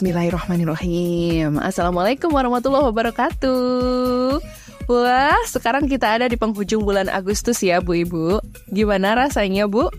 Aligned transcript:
Bismillahirrahmanirrahim. 0.00 1.60
Assalamualaikum 1.60 2.32
warahmatullahi 2.32 2.88
wabarakatuh. 2.88 4.40
Wah, 4.88 5.36
sekarang 5.44 5.92
kita 5.92 6.16
ada 6.16 6.24
di 6.24 6.40
penghujung 6.40 6.88
bulan 6.88 7.12
Agustus 7.12 7.60
ya 7.60 7.84
Bu 7.84 8.00
Ibu. 8.08 8.40
Gimana 8.72 9.12
rasanya 9.12 9.68
Bu? 9.68 9.92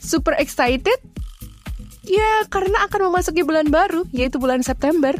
Super 0.00 0.40
excited? 0.40 0.96
Ya, 2.00 2.48
karena 2.48 2.88
akan 2.88 3.12
memasuki 3.12 3.44
bulan 3.44 3.68
baru, 3.68 4.08
yaitu 4.08 4.40
bulan 4.40 4.64
September. 4.64 5.12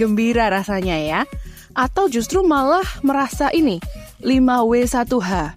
Gembira 0.00 0.48
rasanya 0.48 0.96
ya. 0.96 1.20
Atau 1.76 2.08
justru 2.08 2.40
malah 2.40 2.88
merasa 3.04 3.52
ini 3.52 3.84
5W1H 4.24 5.52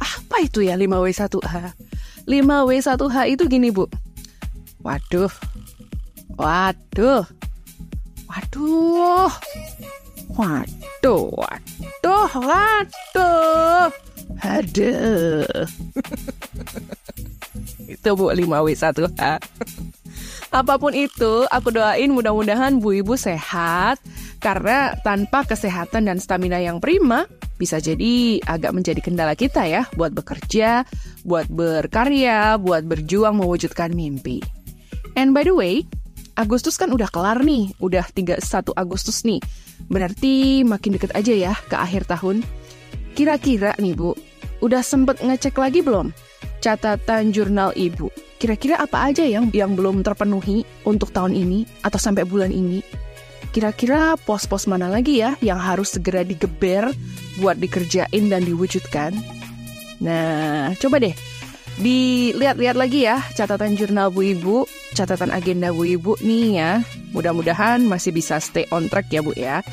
Apa 0.00 0.36
itu 0.40 0.64
ya 0.64 0.80
5W1H? 0.80 1.76
5W1H 2.24 3.16
itu 3.28 3.44
gini 3.52 3.68
Bu. 3.68 3.84
Waduh, 4.80 5.28
Waduh. 6.42 7.22
Waduh. 8.26 9.30
Waduh, 10.34 11.22
waduh, 11.38 12.30
waduh. 12.42 13.86
Aduh. 14.42 15.46
itu 17.94 18.10
Bu 18.18 18.34
5W1H. 18.34 19.22
Apa 20.50 20.74
pun 20.82 20.98
itu, 20.98 21.46
aku 21.46 21.70
doain 21.70 22.10
mudah-mudahan 22.10 22.82
Bu 22.82 22.98
Ibu 22.98 23.14
sehat 23.14 24.02
karena 24.42 24.98
tanpa 25.06 25.46
kesehatan 25.46 26.10
dan 26.10 26.18
stamina 26.18 26.58
yang 26.58 26.82
prima 26.82 27.30
bisa 27.54 27.78
jadi 27.78 28.42
agak 28.50 28.74
menjadi 28.74 28.98
kendala 28.98 29.38
kita 29.38 29.62
ya 29.70 29.86
buat 29.94 30.10
bekerja, 30.10 30.82
buat 31.22 31.46
berkarya, 31.46 32.58
buat 32.58 32.82
berjuang 32.82 33.38
mewujudkan 33.38 33.94
mimpi. 33.94 34.42
And 35.14 35.30
by 35.30 35.46
the 35.46 35.54
way, 35.54 35.86
Agustus 36.32 36.80
kan 36.80 36.88
udah 36.88 37.12
kelar 37.12 37.44
nih, 37.44 37.76
udah 37.76 38.08
31 38.08 38.40
Agustus 38.72 39.20
nih. 39.28 39.40
Berarti 39.92 40.64
makin 40.64 40.96
deket 40.96 41.12
aja 41.12 41.32
ya 41.32 41.52
ke 41.68 41.76
akhir 41.76 42.08
tahun. 42.08 42.40
Kira-kira 43.12 43.76
nih 43.76 43.92
Bu, 43.92 44.16
udah 44.64 44.80
sempet 44.80 45.20
ngecek 45.20 45.60
lagi 45.60 45.84
belum 45.84 46.08
catatan 46.62 47.34
jurnal 47.34 47.74
Ibu? 47.76 48.08
Kira-kira 48.38 48.78
apa 48.80 49.10
aja 49.10 49.26
yang 49.26 49.50
yang 49.50 49.74
belum 49.74 50.00
terpenuhi 50.06 50.64
untuk 50.86 51.10
tahun 51.10 51.34
ini 51.34 51.66
atau 51.84 51.98
sampai 51.98 52.24
bulan 52.24 52.54
ini? 52.54 52.80
Kira-kira 53.52 54.16
pos-pos 54.16 54.64
mana 54.64 54.88
lagi 54.88 55.20
ya 55.20 55.36
yang 55.44 55.60
harus 55.60 55.92
segera 55.92 56.24
digeber 56.24 56.88
buat 57.36 57.60
dikerjain 57.60 58.32
dan 58.32 58.42
diwujudkan? 58.48 59.12
Nah, 60.00 60.72
coba 60.80 60.96
deh 60.98 61.12
dilihat-lihat 61.80 62.76
lagi 62.76 63.08
ya 63.08 63.22
catatan 63.32 63.78
jurnal 63.78 64.12
Bu 64.12 64.36
Ibu, 64.36 64.68
catatan 64.92 65.32
agenda 65.32 65.72
Bu 65.72 65.88
Ibu 65.88 66.20
nih 66.20 66.46
ya. 66.60 66.72
Mudah-mudahan 67.16 67.84
masih 67.88 68.12
bisa 68.12 68.36
stay 68.40 68.68
on 68.74 68.92
track 68.92 69.08
ya 69.08 69.24
Bu 69.24 69.32
ya. 69.32 69.64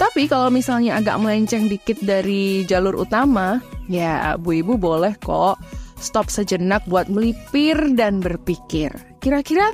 Tapi 0.00 0.26
kalau 0.26 0.48
misalnya 0.48 0.96
agak 0.96 1.20
melenceng 1.20 1.68
dikit 1.68 2.00
dari 2.00 2.64
jalur 2.64 2.96
utama, 2.96 3.60
ya 3.92 4.40
Bu 4.40 4.56
Ibu 4.64 4.80
boleh 4.80 5.12
kok 5.20 5.60
stop 6.00 6.32
sejenak 6.32 6.82
buat 6.88 7.06
melipir 7.12 7.76
dan 7.94 8.18
berpikir. 8.18 8.90
Kira-kira 9.20 9.70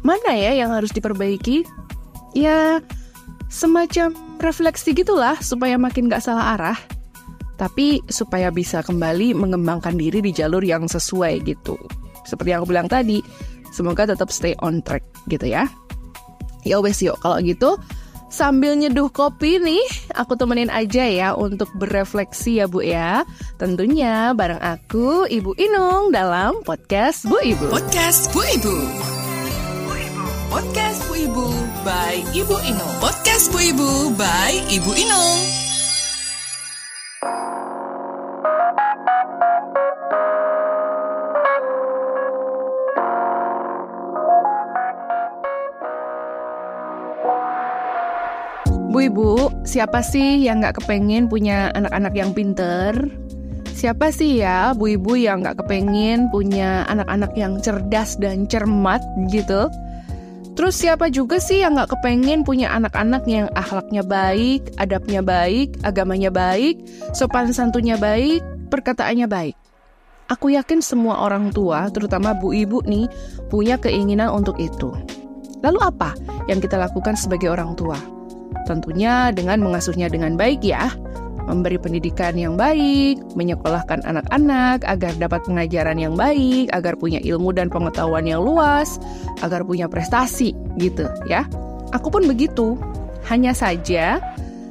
mana 0.00 0.32
ya 0.32 0.56
yang 0.56 0.72
harus 0.72 0.90
diperbaiki? 0.90 1.62
Ya 2.34 2.80
semacam 3.50 4.14
refleksi 4.38 4.94
gitulah 4.94 5.36
supaya 5.42 5.74
makin 5.76 6.06
gak 6.06 6.22
salah 6.22 6.54
arah 6.54 6.78
tapi 7.60 8.00
supaya 8.08 8.48
bisa 8.48 8.80
kembali 8.80 9.36
mengembangkan 9.36 10.00
diri 10.00 10.24
di 10.24 10.32
jalur 10.32 10.64
yang 10.64 10.88
sesuai 10.88 11.44
gitu. 11.44 11.76
Seperti 12.24 12.56
yang 12.56 12.64
aku 12.64 12.72
bilang 12.72 12.88
tadi, 12.88 13.20
semoga 13.76 14.08
tetap 14.08 14.32
stay 14.32 14.56
on 14.64 14.80
track 14.80 15.04
gitu 15.28 15.44
ya. 15.44 15.68
Ya 16.64 16.80
wes 16.80 17.04
yuk, 17.04 17.20
kalau 17.20 17.36
gitu 17.44 17.76
sambil 18.32 18.72
nyeduh 18.80 19.12
kopi 19.12 19.60
nih, 19.60 19.84
aku 20.16 20.40
temenin 20.40 20.72
aja 20.72 21.04
ya 21.04 21.28
untuk 21.36 21.68
berefleksi 21.76 22.64
ya 22.64 22.66
Bu 22.70 22.80
ya. 22.80 23.28
Tentunya 23.60 24.32
bareng 24.32 24.62
aku 24.64 25.28
Ibu 25.28 25.52
Inung 25.60 26.16
dalam 26.16 26.64
podcast 26.64 27.28
Bu 27.28 27.36
Ibu. 27.44 27.68
Podcast 27.68 28.32
Bu 28.32 28.40
Ibu. 28.40 28.76
Podcast 30.48 31.00
Bu 31.06 31.14
Ibu 31.28 31.46
by 31.84 32.16
Ibu 32.32 32.56
Inung. 32.64 32.94
Podcast 33.04 33.52
Bu 33.52 33.60
Ibu 33.60 34.16
by 34.16 34.52
Ibu 34.72 34.90
Inung. 34.96 35.69
Bu 37.20 37.28
Ibu, 49.04 49.52
siapa 49.68 50.00
sih 50.00 50.48
yang 50.48 50.64
nggak 50.64 50.80
kepengen 50.80 51.28
punya 51.28 51.68
anak-anak 51.76 52.16
yang 52.16 52.32
pinter? 52.32 52.96
Siapa 53.68 54.08
sih 54.08 54.40
ya 54.40 54.72
Bu 54.72 54.96
Ibu 54.96 55.20
yang 55.20 55.44
nggak 55.44 55.60
kepengen 55.60 56.32
punya 56.32 56.88
anak-anak 56.88 57.36
yang 57.36 57.60
cerdas 57.60 58.16
dan 58.16 58.48
cermat 58.48 59.04
gitu? 59.28 59.68
Terus 60.58 60.74
siapa 60.76 61.08
juga 61.08 61.38
sih 61.38 61.62
yang 61.62 61.78
nggak 61.78 61.94
kepengen 61.94 62.42
punya 62.42 62.74
anak-anak 62.74 63.22
yang 63.30 63.46
akhlaknya 63.54 64.02
baik, 64.02 64.74
adabnya 64.76 65.22
baik, 65.22 65.78
agamanya 65.86 66.28
baik, 66.28 66.82
sopan 67.14 67.54
santunnya 67.54 67.94
baik, 67.96 68.42
perkataannya 68.68 69.30
baik? 69.30 69.56
Aku 70.30 70.50
yakin 70.54 70.78
semua 70.78 71.26
orang 71.26 71.50
tua, 71.50 71.90
terutama 71.90 72.34
bu 72.38 72.54
ibu 72.54 72.82
nih, 72.86 73.10
punya 73.50 73.78
keinginan 73.82 74.30
untuk 74.30 74.58
itu. 74.62 74.94
Lalu 75.60 75.78
apa 75.82 76.14
yang 76.46 76.62
kita 76.62 76.78
lakukan 76.78 77.18
sebagai 77.18 77.50
orang 77.50 77.74
tua? 77.74 77.98
Tentunya 78.66 79.34
dengan 79.34 79.58
mengasuhnya 79.58 80.06
dengan 80.06 80.38
baik 80.38 80.62
ya. 80.62 80.90
Memberi 81.50 81.82
pendidikan 81.82 82.38
yang 82.38 82.54
baik, 82.54 83.18
menyekolahkan 83.34 84.06
anak-anak 84.06 84.86
agar 84.86 85.10
dapat 85.18 85.42
pengajaran 85.42 85.98
yang 85.98 86.14
baik, 86.14 86.70
agar 86.70 86.94
punya 86.94 87.18
ilmu 87.26 87.50
dan 87.50 87.66
pengetahuan 87.66 88.22
yang 88.22 88.38
luas, 88.46 89.02
agar 89.42 89.66
punya 89.66 89.90
prestasi 89.90 90.54
gitu 90.78 91.10
ya. 91.26 91.50
Aku 91.90 92.06
pun 92.06 92.30
begitu. 92.30 92.78
Hanya 93.26 93.50
saja 93.50 94.22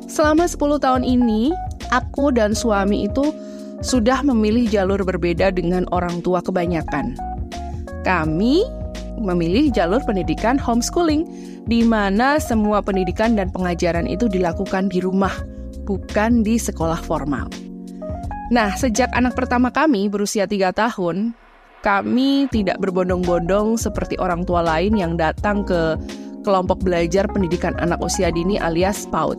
selama 0.07 0.47
10 0.47 0.79
tahun 0.79 1.03
ini 1.03 1.51
aku 1.91 2.31
dan 2.31 2.55
suami 2.55 3.11
itu 3.11 3.35
sudah 3.83 4.23
memilih 4.23 4.71
jalur 4.71 5.03
berbeda 5.03 5.51
dengan 5.51 5.83
orang 5.91 6.23
tua 6.23 6.39
kebanyakan. 6.39 7.19
Kami 8.07 8.63
memilih 9.19 9.67
jalur 9.75 9.99
pendidikan 10.07 10.55
homeschooling 10.55 11.27
di 11.67 11.83
mana 11.83 12.39
semua 12.39 12.79
pendidikan 12.79 13.35
dan 13.35 13.51
pengajaran 13.51 14.07
itu 14.07 14.25
dilakukan 14.31 14.87
di 14.89 15.03
rumah, 15.03 15.35
bukan 15.89 16.45
di 16.45 16.62
sekolah 16.62 17.01
formal. 17.01 17.50
Nah, 18.53 18.77
sejak 18.77 19.09
anak 19.18 19.33
pertama 19.33 19.74
kami 19.74 20.06
berusia 20.06 20.45
tiga 20.45 20.69
tahun, 20.69 21.33
kami 21.81 22.45
tidak 22.53 22.77
berbondong-bondong 22.77 23.81
seperti 23.81 24.13
orang 24.21 24.45
tua 24.45 24.62
lain 24.62 24.94
yang 24.94 25.18
datang 25.18 25.65
ke 25.65 25.97
kelompok 26.45 26.81
belajar 26.86 27.25
pendidikan 27.30 27.74
anak 27.81 27.97
usia 28.06 28.30
dini 28.30 28.62
alias 28.62 29.09
PAUD. 29.09 29.38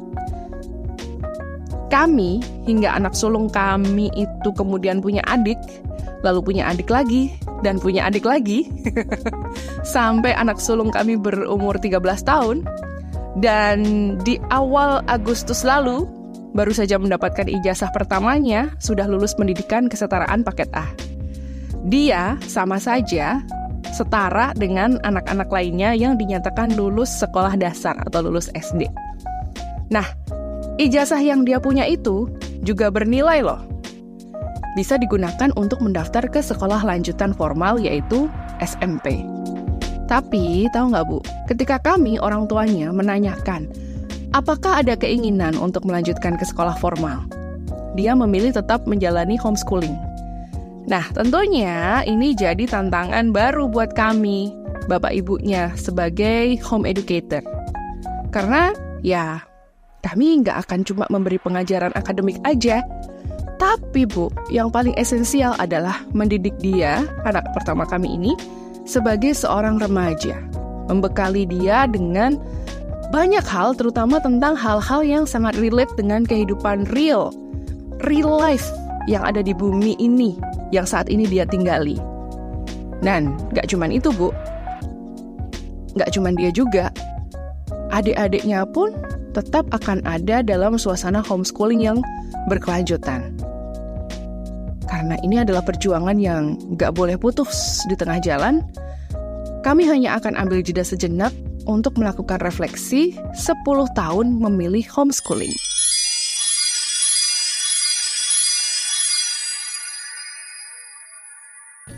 Kami 1.91 2.38
hingga 2.70 2.94
anak 2.94 3.19
sulung 3.19 3.50
kami 3.50 4.14
itu 4.14 4.50
kemudian 4.55 5.03
punya 5.03 5.23
adik, 5.26 5.58
lalu 6.23 6.38
punya 6.38 6.70
adik 6.70 6.87
lagi, 6.87 7.35
dan 7.67 7.82
punya 7.82 8.06
adik 8.06 8.23
lagi. 8.23 8.70
Sampai 9.94 10.31
anak 10.38 10.62
sulung 10.62 10.94
kami 10.94 11.19
berumur 11.19 11.76
13 11.79 11.99
tahun. 12.23 12.62
Dan 13.38 13.79
di 14.26 14.38
awal 14.55 15.03
Agustus 15.06 15.62
lalu, 15.67 16.06
baru 16.52 16.75
saja 16.75 16.99
mendapatkan 16.99 17.47
ijazah 17.47 17.91
pertamanya, 17.94 18.75
sudah 18.82 19.06
lulus 19.06 19.35
pendidikan 19.35 19.87
kesetaraan 19.87 20.43
paket 20.43 20.70
A. 20.75 20.87
Dia 21.87 22.37
sama 22.44 22.76
saja 22.76 23.41
setara 23.91 24.55
dengan 24.55 25.00
anak-anak 25.02 25.50
lainnya 25.50 25.97
yang 25.97 26.14
dinyatakan 26.14 26.76
lulus 26.79 27.11
sekolah 27.19 27.58
dasar 27.58 27.99
atau 28.06 28.23
lulus 28.23 28.52
SD. 28.55 28.87
Nah, 29.91 30.06
ijazah 30.79 31.19
yang 31.19 31.43
dia 31.43 31.58
punya 31.58 31.88
itu 31.88 32.31
juga 32.62 32.93
bernilai 32.93 33.43
loh. 33.43 33.61
Bisa 34.79 34.94
digunakan 34.94 35.50
untuk 35.58 35.82
mendaftar 35.82 36.31
ke 36.31 36.38
sekolah 36.38 36.87
lanjutan 36.87 37.35
formal 37.35 37.82
yaitu 37.82 38.31
SMP. 38.62 39.26
Tapi 40.06 40.67
tahu 40.70 40.94
nggak 40.94 41.06
Bu, 41.06 41.19
ketika 41.50 41.79
kami 41.82 42.19
orang 42.23 42.46
tuanya 42.46 42.91
menanyakan, 42.91 43.70
apakah 44.31 44.82
ada 44.82 44.94
keinginan 44.94 45.59
untuk 45.59 45.87
melanjutkan 45.87 46.38
ke 46.38 46.44
sekolah 46.47 46.77
formal? 46.79 47.27
Dia 47.99 48.15
memilih 48.15 48.55
tetap 48.55 48.87
menjalani 48.87 49.35
homeschooling. 49.35 49.94
Nah, 50.87 51.05
tentunya 51.15 52.03
ini 52.06 52.35
jadi 52.35 52.67
tantangan 52.67 53.31
baru 53.31 53.71
buat 53.71 53.94
kami, 53.94 54.50
bapak 54.87 55.15
ibunya, 55.15 55.71
sebagai 55.79 56.59
home 56.67 56.87
educator. 56.87 57.43
Karena 58.31 58.75
ya, 59.03 59.43
kami 60.03 60.43
nggak 60.43 60.67
akan 60.67 60.81
cuma 60.87 61.05
memberi 61.11 61.37
pengajaran 61.43 61.93
akademik 61.94 62.38
aja, 62.47 62.82
tapi 63.61 64.09
Bu, 64.09 64.32
yang 64.49 64.73
paling 64.73 64.97
esensial 64.97 65.53
adalah 65.61 66.00
mendidik 66.17 66.56
dia, 66.65 67.05
anak 67.29 67.44
pertama 67.53 67.85
kami 67.85 68.09
ini, 68.17 68.32
sebagai 68.88 69.37
seorang 69.37 69.77
remaja. 69.77 70.41
Membekali 70.88 71.44
dia 71.44 71.85
dengan 71.85 72.41
banyak 73.10 73.42
hal, 73.42 73.74
terutama 73.74 74.22
tentang 74.22 74.54
hal-hal 74.54 75.02
yang 75.02 75.24
sangat 75.26 75.58
relate 75.58 75.90
dengan 75.98 76.22
kehidupan 76.22 76.86
real, 76.94 77.34
real 78.06 78.30
life 78.38 78.70
yang 79.10 79.26
ada 79.26 79.42
di 79.42 79.50
bumi 79.50 79.98
ini, 79.98 80.38
yang 80.70 80.86
saat 80.86 81.10
ini 81.10 81.26
dia 81.26 81.42
tinggali. 81.42 81.98
Dan 83.02 83.34
gak 83.50 83.66
cuman 83.66 83.90
itu, 83.90 84.14
Bu. 84.14 84.30
Gak 85.98 86.14
cuman 86.14 86.38
dia 86.38 86.54
juga. 86.54 86.94
Adik-adiknya 87.90 88.62
pun 88.70 88.94
tetap 89.34 89.66
akan 89.74 90.06
ada 90.06 90.46
dalam 90.46 90.78
suasana 90.78 91.18
homeschooling 91.18 91.82
yang 91.82 91.98
berkelanjutan. 92.46 93.34
Karena 94.86 95.18
ini 95.26 95.42
adalah 95.42 95.66
perjuangan 95.66 96.14
yang 96.14 96.54
gak 96.78 96.94
boleh 96.94 97.18
putus 97.18 97.82
di 97.90 97.98
tengah 97.98 98.22
jalan, 98.22 98.62
kami 99.66 99.82
hanya 99.90 100.14
akan 100.14 100.38
ambil 100.38 100.62
jeda 100.62 100.86
sejenak 100.86 101.34
untuk 101.70 101.94
melakukan 102.02 102.43
refleksi 102.43 103.14
10 103.31 103.62
tahun 103.94 104.26
memilih 104.43 104.82
homeschooling. 104.90 105.55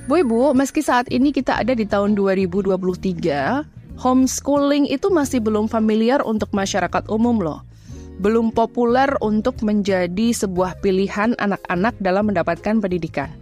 Bu 0.04 0.20
Ibu, 0.20 0.52
meski 0.52 0.84
saat 0.84 1.08
ini 1.08 1.32
kita 1.32 1.64
ada 1.64 1.72
di 1.72 1.88
tahun 1.88 2.12
2023, 2.12 2.76
homeschooling 3.96 4.90
itu 4.92 5.08
masih 5.08 5.40
belum 5.40 5.72
familiar 5.72 6.20
untuk 6.20 6.52
masyarakat 6.52 7.08
umum 7.08 7.40
loh. 7.40 7.64
Belum 8.20 8.52
populer 8.52 9.08
untuk 9.24 9.62
menjadi 9.64 10.36
sebuah 10.36 10.84
pilihan 10.84 11.32
anak-anak 11.40 11.96
dalam 12.02 12.28
mendapatkan 12.28 12.82
pendidikan. 12.82 13.32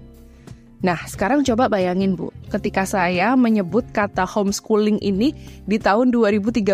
Nah, 0.81 1.01
sekarang 1.05 1.45
coba 1.45 1.69
bayangin 1.69 2.15
Bu, 2.17 2.33
ketika 2.51 2.83
saya 2.83 3.39
menyebut 3.39 3.87
kata 3.95 4.27
homeschooling 4.27 4.99
ini 4.99 5.33
di 5.65 5.79
tahun 5.79 6.11
2013. 6.11 6.67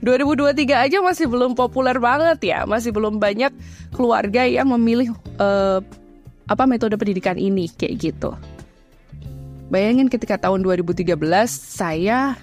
2023 0.00 0.04
aja 0.88 0.98
masih 1.04 1.28
belum 1.28 1.52
populer 1.52 2.00
banget 2.00 2.56
ya, 2.56 2.64
masih 2.64 2.90
belum 2.90 3.20
banyak 3.20 3.52
keluarga 3.92 4.48
yang 4.48 4.72
memilih 4.72 5.12
uh, 5.36 5.84
apa 6.48 6.64
metode 6.64 6.96
pendidikan 6.96 7.36
ini 7.36 7.68
kayak 7.68 7.94
gitu. 8.00 8.32
Bayangin 9.68 10.08
ketika 10.08 10.40
tahun 10.40 10.64
2013 10.64 11.12
saya 11.52 12.40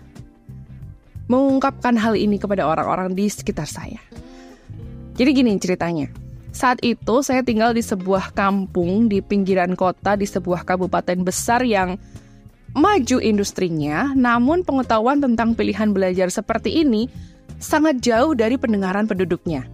mengungkapkan 1.26 1.98
hal 1.98 2.14
ini 2.14 2.38
kepada 2.38 2.70
orang-orang 2.70 3.18
di 3.18 3.26
sekitar 3.26 3.66
saya. 3.66 3.98
Jadi 5.18 5.30
gini 5.34 5.58
ceritanya. 5.58 6.25
Saat 6.56 6.80
itu 6.88 7.20
saya 7.20 7.44
tinggal 7.44 7.76
di 7.76 7.84
sebuah 7.84 8.32
kampung 8.32 9.12
di 9.12 9.20
pinggiran 9.20 9.76
kota 9.76 10.16
di 10.16 10.24
sebuah 10.24 10.64
kabupaten 10.64 11.20
besar 11.20 11.68
yang 11.68 12.00
maju 12.72 13.18
industrinya, 13.20 14.16
namun 14.16 14.64
pengetahuan 14.64 15.20
tentang 15.20 15.52
pilihan 15.52 15.92
belajar 15.92 16.32
seperti 16.32 16.80
ini 16.88 17.12
sangat 17.60 18.00
jauh 18.00 18.32
dari 18.32 18.56
pendengaran 18.56 19.04
penduduknya. 19.04 19.68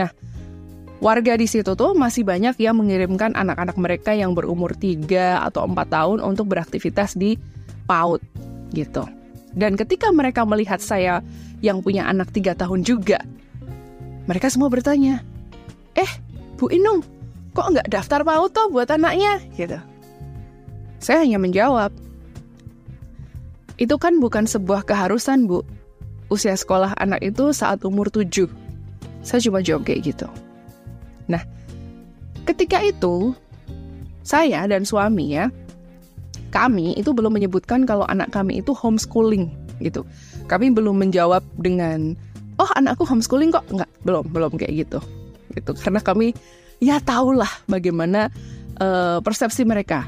Nah, 0.00 0.08
warga 1.04 1.36
di 1.36 1.44
situ 1.44 1.76
tuh 1.76 1.92
masih 1.92 2.24
banyak 2.24 2.56
yang 2.56 2.80
mengirimkan 2.80 3.36
anak-anak 3.36 3.76
mereka 3.76 4.16
yang 4.16 4.32
berumur 4.32 4.72
3 4.72 5.44
atau 5.44 5.68
4 5.68 5.76
tahun 5.92 6.18
untuk 6.24 6.48
beraktivitas 6.48 7.20
di 7.20 7.36
PAUD 7.84 8.24
gitu. 8.72 9.04
Dan 9.52 9.76
ketika 9.76 10.08
mereka 10.08 10.48
melihat 10.48 10.80
saya 10.80 11.20
yang 11.60 11.84
punya 11.84 12.08
anak 12.08 12.32
3 12.32 12.56
tahun 12.56 12.80
juga, 12.80 13.20
mereka 14.24 14.48
semua 14.52 14.72
bertanya, 14.72 15.24
eh 15.96 16.10
Bu 16.58 16.66
Inung, 16.74 17.06
kok 17.54 17.70
nggak 17.70 17.86
daftar 17.86 18.26
PAUD 18.26 18.50
toh 18.50 18.66
buat 18.74 18.90
anaknya? 18.90 19.38
Gitu. 19.54 19.78
Saya 20.98 21.22
hanya 21.22 21.38
menjawab, 21.38 21.94
itu 23.78 23.94
kan 23.94 24.18
bukan 24.18 24.44
sebuah 24.44 24.82
keharusan 24.82 25.46
Bu. 25.46 25.62
Usia 26.28 26.58
sekolah 26.58 26.98
anak 26.98 27.22
itu 27.22 27.54
saat 27.54 27.86
umur 27.86 28.10
7. 28.10 28.50
Saya 29.22 29.38
cuma 29.38 29.62
jawab 29.62 29.86
kayak 29.86 30.12
gitu. 30.12 30.26
Nah, 31.30 31.40
ketika 32.42 32.82
itu, 32.82 33.32
saya 34.26 34.66
dan 34.66 34.82
suami 34.82 35.38
ya, 35.38 35.48
kami 36.50 36.98
itu 36.98 37.14
belum 37.14 37.38
menyebutkan 37.38 37.86
kalau 37.86 38.04
anak 38.10 38.34
kami 38.34 38.58
itu 38.60 38.74
homeschooling 38.74 39.48
gitu. 39.78 40.02
Kami 40.50 40.74
belum 40.74 40.98
menjawab 40.98 41.46
dengan, 41.62 42.18
oh 42.58 42.68
anakku 42.74 43.06
homeschooling 43.06 43.54
kok? 43.54 43.64
Nggak, 43.70 43.88
belum, 44.02 44.26
belum 44.34 44.52
kayak 44.58 44.84
gitu 44.84 44.98
gitu 45.58 45.74
karena 45.74 45.98
kami 45.98 46.32
ya 46.78 47.02
tahulah 47.02 47.50
bagaimana 47.66 48.30
uh, 48.78 49.18
persepsi 49.20 49.66
mereka 49.66 50.06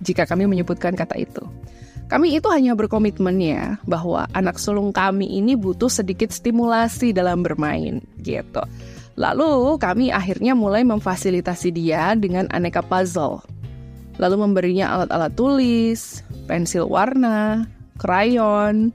jika 0.00 0.24
kami 0.24 0.46
menyebutkan 0.46 0.94
kata 0.94 1.18
itu. 1.18 1.42
Kami 2.06 2.38
itu 2.38 2.46
hanya 2.54 2.78
berkomitmen 2.78 3.34
ya 3.42 3.82
bahwa 3.82 4.30
anak 4.30 4.62
sulung 4.62 4.94
kami 4.94 5.26
ini 5.26 5.58
butuh 5.58 5.90
sedikit 5.90 6.30
stimulasi 6.30 7.10
dalam 7.10 7.42
bermain 7.42 7.98
gitu. 8.22 8.62
Lalu 9.18 9.74
kami 9.82 10.14
akhirnya 10.14 10.54
mulai 10.54 10.86
memfasilitasi 10.86 11.74
dia 11.74 12.14
dengan 12.14 12.46
aneka 12.54 12.78
puzzle. 12.78 13.42
Lalu 14.22 14.36
memberinya 14.38 14.94
alat-alat 14.94 15.34
tulis, 15.34 16.22
pensil 16.46 16.86
warna, 16.86 17.66
krayon, 17.98 18.94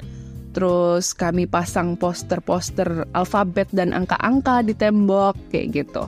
Terus 0.52 1.16
kami 1.16 1.48
pasang 1.48 1.96
poster-poster 1.96 3.08
alfabet 3.16 3.72
dan 3.72 3.96
angka-angka 3.96 4.68
di 4.68 4.76
tembok 4.76 5.40
kayak 5.48 5.84
gitu. 5.84 6.04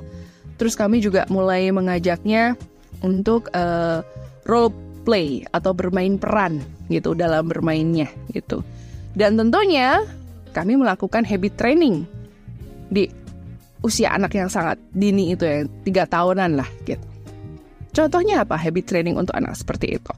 Terus 0.59 0.75
kami 0.75 0.99
juga 0.99 1.23
mulai 1.31 1.71
mengajaknya 1.71 2.59
untuk 2.99 3.47
uh, 3.55 4.03
role 4.43 4.71
play 5.03 5.43
atau 5.51 5.75
bermain 5.75 6.15
peran 6.19 6.63
gitu 6.91 7.15
dalam 7.15 7.47
bermainnya 7.47 8.07
gitu. 8.31 8.63
Dan 9.15 9.39
tentunya 9.39 10.03
kami 10.51 10.75
melakukan 10.79 11.23
habit 11.23 11.53
training 11.55 12.03
di 12.91 13.07
usia 13.83 14.15
anak 14.15 14.35
yang 14.35 14.47
sangat 14.47 14.79
dini 14.95 15.35
itu 15.35 15.43
ya 15.43 15.67
tiga 15.83 16.03
tahunan 16.07 16.59
lah 16.59 16.69
gitu. 16.87 17.03
Contohnya 17.93 18.41
apa 18.41 18.57
habit 18.57 18.89
training 18.89 19.19
untuk 19.19 19.37
anak 19.37 19.53
seperti 19.53 19.99
itu? 20.01 20.13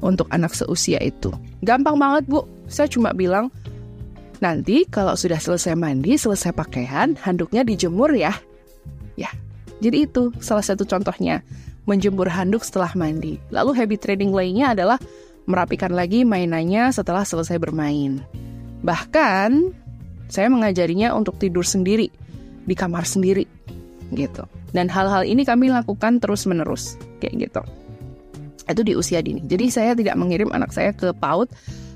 Untuk 0.00 0.28
anak 0.32 0.52
seusia 0.56 1.00
itu 1.00 1.32
gampang 1.60 1.96
banget 2.00 2.24
bu 2.28 2.44
saya 2.70 2.86
cuma 2.86 3.10
bilang, 3.10 3.50
nanti 4.38 4.86
kalau 4.86 5.18
sudah 5.18 5.42
selesai 5.42 5.74
mandi, 5.74 6.14
selesai 6.14 6.54
pakaian, 6.54 7.18
handuknya 7.18 7.66
dijemur 7.66 8.14
ya. 8.14 8.32
Ya, 9.18 9.28
jadi 9.82 10.06
itu 10.06 10.30
salah 10.38 10.62
satu 10.62 10.86
contohnya. 10.86 11.42
Menjemur 11.88 12.30
handuk 12.30 12.62
setelah 12.62 12.92
mandi. 12.94 13.42
Lalu 13.50 13.74
habit 13.74 14.00
training 14.04 14.30
lainnya 14.30 14.76
adalah 14.76 15.02
merapikan 15.50 15.90
lagi 15.90 16.22
mainannya 16.22 16.94
setelah 16.94 17.26
selesai 17.26 17.58
bermain. 17.58 18.22
Bahkan, 18.86 19.74
saya 20.30 20.46
mengajarinya 20.46 21.10
untuk 21.16 21.40
tidur 21.42 21.66
sendiri, 21.66 22.06
di 22.68 22.74
kamar 22.78 23.02
sendiri, 23.02 23.48
gitu. 24.14 24.46
Dan 24.70 24.86
hal-hal 24.86 25.26
ini 25.26 25.42
kami 25.42 25.72
lakukan 25.72 26.22
terus-menerus, 26.22 26.94
kayak 27.18 27.50
gitu. 27.50 27.62
Itu 28.70 28.86
di 28.86 28.94
usia 28.94 29.18
dini. 29.18 29.42
Jadi 29.42 29.66
saya 29.74 29.98
tidak 29.98 30.14
mengirim 30.14 30.54
anak 30.54 30.70
saya 30.70 30.94
ke 30.94 31.10
PAUD 31.10 31.50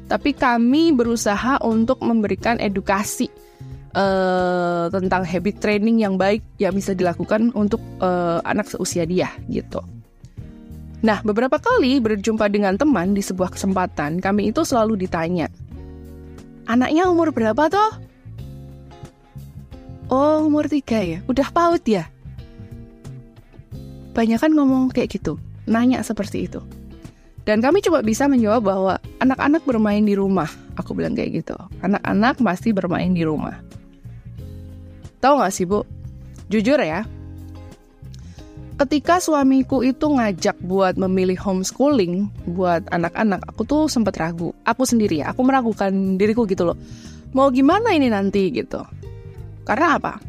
tapi 0.06 0.36
kami 0.36 0.92
berusaha 0.92 1.60
untuk 1.64 2.00
memberikan 2.04 2.60
edukasi 2.60 3.28
uh, 3.96 4.90
tentang 4.92 5.24
habit 5.24 5.62
training 5.62 6.02
yang 6.02 6.20
baik 6.20 6.44
yang 6.60 6.76
bisa 6.76 6.92
dilakukan 6.92 7.54
untuk 7.56 7.80
uh, 8.04 8.44
anak 8.44 8.68
seusia 8.68 9.08
dia 9.08 9.30
gitu. 9.48 9.80
Nah, 11.04 11.20
beberapa 11.20 11.60
kali 11.60 12.00
berjumpa 12.00 12.48
dengan 12.48 12.80
teman 12.80 13.12
di 13.12 13.20
sebuah 13.20 13.52
kesempatan, 13.52 14.24
kami 14.24 14.48
itu 14.48 14.64
selalu 14.64 15.04
ditanya, 15.04 15.52
anaknya 16.64 17.12
umur 17.12 17.28
berapa 17.28 17.68
toh? 17.68 17.92
Oh, 20.08 20.48
umur 20.48 20.64
tiga 20.64 21.04
ya? 21.04 21.20
Udah 21.28 21.52
PAUD 21.52 21.84
ya? 21.84 22.08
Banyak 24.16 24.40
kan 24.40 24.52
ngomong 24.56 24.96
kayak 24.96 25.12
gitu, 25.12 25.36
nanya 25.68 26.00
seperti 26.00 26.48
itu. 26.48 26.64
Dan 27.44 27.60
kami 27.60 27.84
coba 27.84 28.00
bisa 28.00 28.24
menjawab 28.24 28.62
bahwa 28.64 28.94
anak-anak 29.20 29.68
bermain 29.68 30.00
di 30.00 30.16
rumah. 30.16 30.48
Aku 30.80 30.96
bilang 30.96 31.12
kayak 31.12 31.44
gitu. 31.44 31.56
Anak-anak 31.84 32.40
masih 32.40 32.72
bermain 32.72 33.12
di 33.12 33.20
rumah. 33.20 33.60
Tahu 35.20 35.40
gak 35.40 35.52
sih, 35.52 35.68
Bu? 35.68 35.84
Jujur 36.48 36.80
ya, 36.80 37.04
ketika 38.80 39.22
suamiku 39.22 39.80
itu 39.86 40.04
ngajak 40.08 40.58
buat 40.64 40.98
memilih 40.98 41.38
homeschooling 41.40 42.28
buat 42.52 42.84
anak-anak, 42.90 43.40
aku 43.48 43.62
tuh 43.64 43.82
sempet 43.88 44.16
ragu. 44.18 44.52
Aku 44.64 44.84
sendiri 44.84 45.24
ya, 45.24 45.32
aku 45.32 45.40
meragukan 45.46 45.92
diriku 46.20 46.44
gitu 46.44 46.68
loh. 46.68 46.78
Mau 47.32 47.48
gimana 47.50 47.92
ini 47.96 48.12
nanti 48.12 48.52
gitu. 48.52 48.82
Karena 49.64 49.96
apa? 49.96 50.20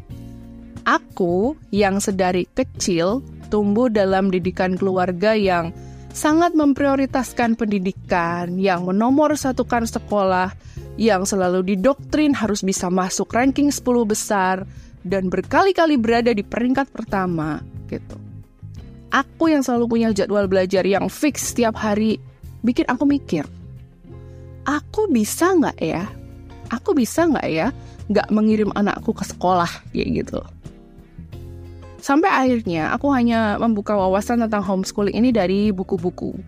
Aku 0.86 1.58
yang 1.74 1.98
sedari 1.98 2.46
kecil 2.54 3.20
tumbuh 3.50 3.90
dalam 3.90 4.30
didikan 4.30 4.78
keluarga 4.78 5.34
yang 5.34 5.74
sangat 6.16 6.56
memprioritaskan 6.56 7.60
pendidikan, 7.60 8.56
yang 8.56 8.88
menomor 8.88 9.36
satukan 9.36 9.84
sekolah, 9.84 10.56
yang 10.96 11.28
selalu 11.28 11.76
didoktrin 11.76 12.32
harus 12.32 12.64
bisa 12.64 12.88
masuk 12.88 13.28
ranking 13.36 13.68
10 13.68 13.84
besar, 14.08 14.64
dan 15.04 15.28
berkali-kali 15.28 16.00
berada 16.00 16.32
di 16.32 16.40
peringkat 16.40 16.88
pertama, 16.88 17.60
gitu. 17.92 18.16
Aku 19.12 19.52
yang 19.52 19.60
selalu 19.60 19.84
punya 19.92 20.08
jadwal 20.16 20.48
belajar 20.48 20.82
yang 20.88 21.12
fix 21.12 21.52
setiap 21.52 21.76
hari, 21.76 22.16
bikin 22.64 22.88
aku 22.88 23.04
mikir, 23.04 23.44
aku 24.64 25.12
bisa 25.12 25.52
nggak 25.52 25.78
ya? 25.84 26.08
Aku 26.72 26.96
bisa 26.96 27.28
nggak 27.28 27.46
ya 27.46 27.70
nggak 28.06 28.28
mengirim 28.30 28.70
anakku 28.74 29.10
ke 29.10 29.26
sekolah, 29.26 29.70
kayak 29.90 30.08
gitu. 30.22 30.40
Sampai 32.06 32.30
akhirnya 32.30 32.94
aku 32.94 33.10
hanya 33.10 33.58
membuka 33.58 33.98
wawasan 33.98 34.38
tentang 34.46 34.62
homeschooling 34.62 35.18
ini 35.18 35.34
dari 35.34 35.74
buku-buku. 35.74 36.38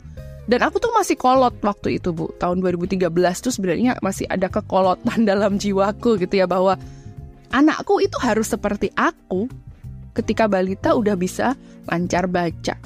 Dan 0.47 0.63
aku 0.63 0.79
tuh 0.79 0.95
masih 0.95 1.19
kolot 1.19 1.59
waktu 1.67 1.99
itu, 1.99 2.15
Bu. 2.15 2.31
Tahun 2.39 2.63
2013 2.63 3.11
tuh 3.43 3.51
sebenarnya 3.51 3.99
masih 3.99 4.31
ada 4.31 4.47
kekolotan 4.47 5.27
dalam 5.31 5.59
jiwaku 5.59 6.15
gitu 6.23 6.39
ya 6.39 6.47
bahwa 6.47 6.79
anakku 7.51 7.99
itu 7.99 8.15
harus 8.23 8.55
seperti 8.55 8.95
aku 8.95 9.51
ketika 10.15 10.47
balita 10.47 10.95
udah 10.95 11.19
bisa 11.19 11.59
lancar 11.91 12.31
baca. 12.31 12.79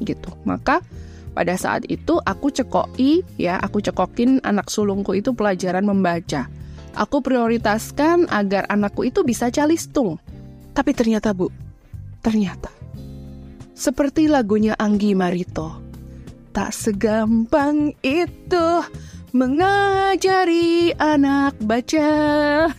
Gitu. 0.00 0.30
Maka 0.48 0.80
pada 1.36 1.52
saat 1.60 1.84
itu 1.92 2.16
aku 2.24 2.48
cekoi 2.48 3.20
ya, 3.36 3.60
aku 3.60 3.84
cekokin 3.84 4.40
anak 4.40 4.72
sulungku 4.72 5.12
itu 5.12 5.36
pelajaran 5.36 5.84
membaca. 5.84 6.48
Aku 6.96 7.20
prioritaskan 7.20 8.24
agar 8.32 8.64
anakku 8.72 9.04
itu 9.04 9.20
bisa 9.20 9.52
calistung 9.52 10.16
tapi 10.78 10.94
ternyata 10.94 11.34
bu, 11.34 11.50
ternyata 12.22 12.70
seperti 13.78 14.26
lagunya 14.26 14.74
Anggi 14.74 15.14
Marito, 15.14 15.70
tak 16.50 16.74
segampang 16.74 17.94
itu 18.02 18.82
mengajari 19.30 20.90
anak 20.98 21.54
baca. 21.62 22.10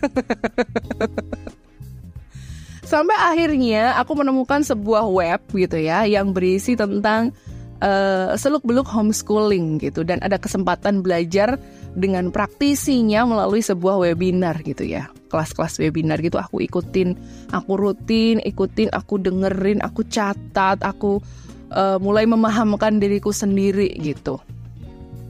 Sampai 2.84 3.16
akhirnya 3.16 3.96
aku 3.96 4.12
menemukan 4.12 4.60
sebuah 4.60 5.08
web 5.08 5.40
gitu 5.56 5.80
ya 5.80 6.04
yang 6.04 6.36
berisi 6.36 6.76
tentang 6.76 7.32
uh, 7.80 8.36
seluk-beluk 8.36 8.84
homeschooling 8.84 9.80
gitu 9.80 10.04
dan 10.04 10.20
ada 10.20 10.36
kesempatan 10.36 11.00
belajar 11.00 11.56
dengan 11.96 12.28
praktisinya 12.28 13.24
melalui 13.24 13.64
sebuah 13.64 14.04
webinar 14.04 14.60
gitu 14.68 14.84
ya 14.84 15.08
kelas-kelas 15.30 15.78
webinar 15.78 16.18
gitu 16.18 16.36
aku 16.36 16.58
ikutin 16.60 17.14
aku 17.54 17.78
rutin 17.78 18.42
ikutin 18.42 18.90
aku 18.90 19.22
dengerin 19.22 19.78
aku 19.80 20.02
catat 20.10 20.82
aku 20.82 21.22
uh, 21.70 21.96
mulai 22.02 22.26
memahamkan 22.26 22.98
diriku 22.98 23.30
sendiri 23.30 23.94
gitu. 24.02 24.42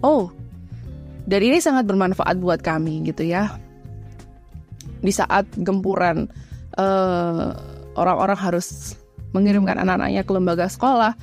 Oh 0.01 0.33
dan 1.31 1.41
ini 1.47 1.63
sangat 1.63 1.87
bermanfaat 1.87 2.43
buat 2.43 2.59
kami 2.59 3.07
gitu 3.07 3.23
ya. 3.23 3.55
Di 5.01 5.13
saat 5.15 5.47
gempuran 5.63 6.27
eh, 6.75 7.49
orang-orang 7.95 8.35
harus 8.35 8.99
mengirimkan 9.31 9.79
anak-anaknya 9.79 10.27
ke 10.27 10.33
lembaga 10.35 10.67
sekolah 10.67 11.15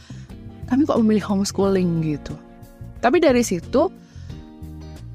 kami 0.72 0.88
kok 0.88 1.00
memilih 1.04 1.28
homeschooling 1.28 2.04
gitu. 2.04 2.36
Tapi 3.04 3.20
dari 3.20 3.44
situ 3.44 3.92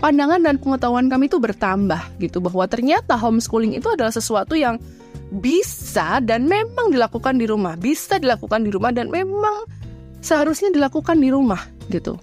pandangan 0.02 0.42
dan 0.42 0.58
pengetahuan 0.58 1.06
kami 1.06 1.30
itu 1.30 1.38
bertambah 1.38 2.18
gitu 2.18 2.42
bahwa 2.42 2.66
ternyata 2.66 3.14
homeschooling 3.14 3.78
itu 3.78 3.86
adalah 3.86 4.10
sesuatu 4.10 4.58
yang 4.58 4.82
bisa 5.30 6.18
dan 6.18 6.50
memang 6.50 6.90
dilakukan 6.90 7.38
di 7.38 7.46
rumah, 7.46 7.78
bisa 7.78 8.18
dilakukan 8.18 8.66
di 8.66 8.74
rumah 8.74 8.90
dan 8.90 9.08
memang 9.08 9.64
seharusnya 10.18 10.74
dilakukan 10.74 11.16
di 11.22 11.30
rumah 11.30 11.62
gitu. 11.88 12.18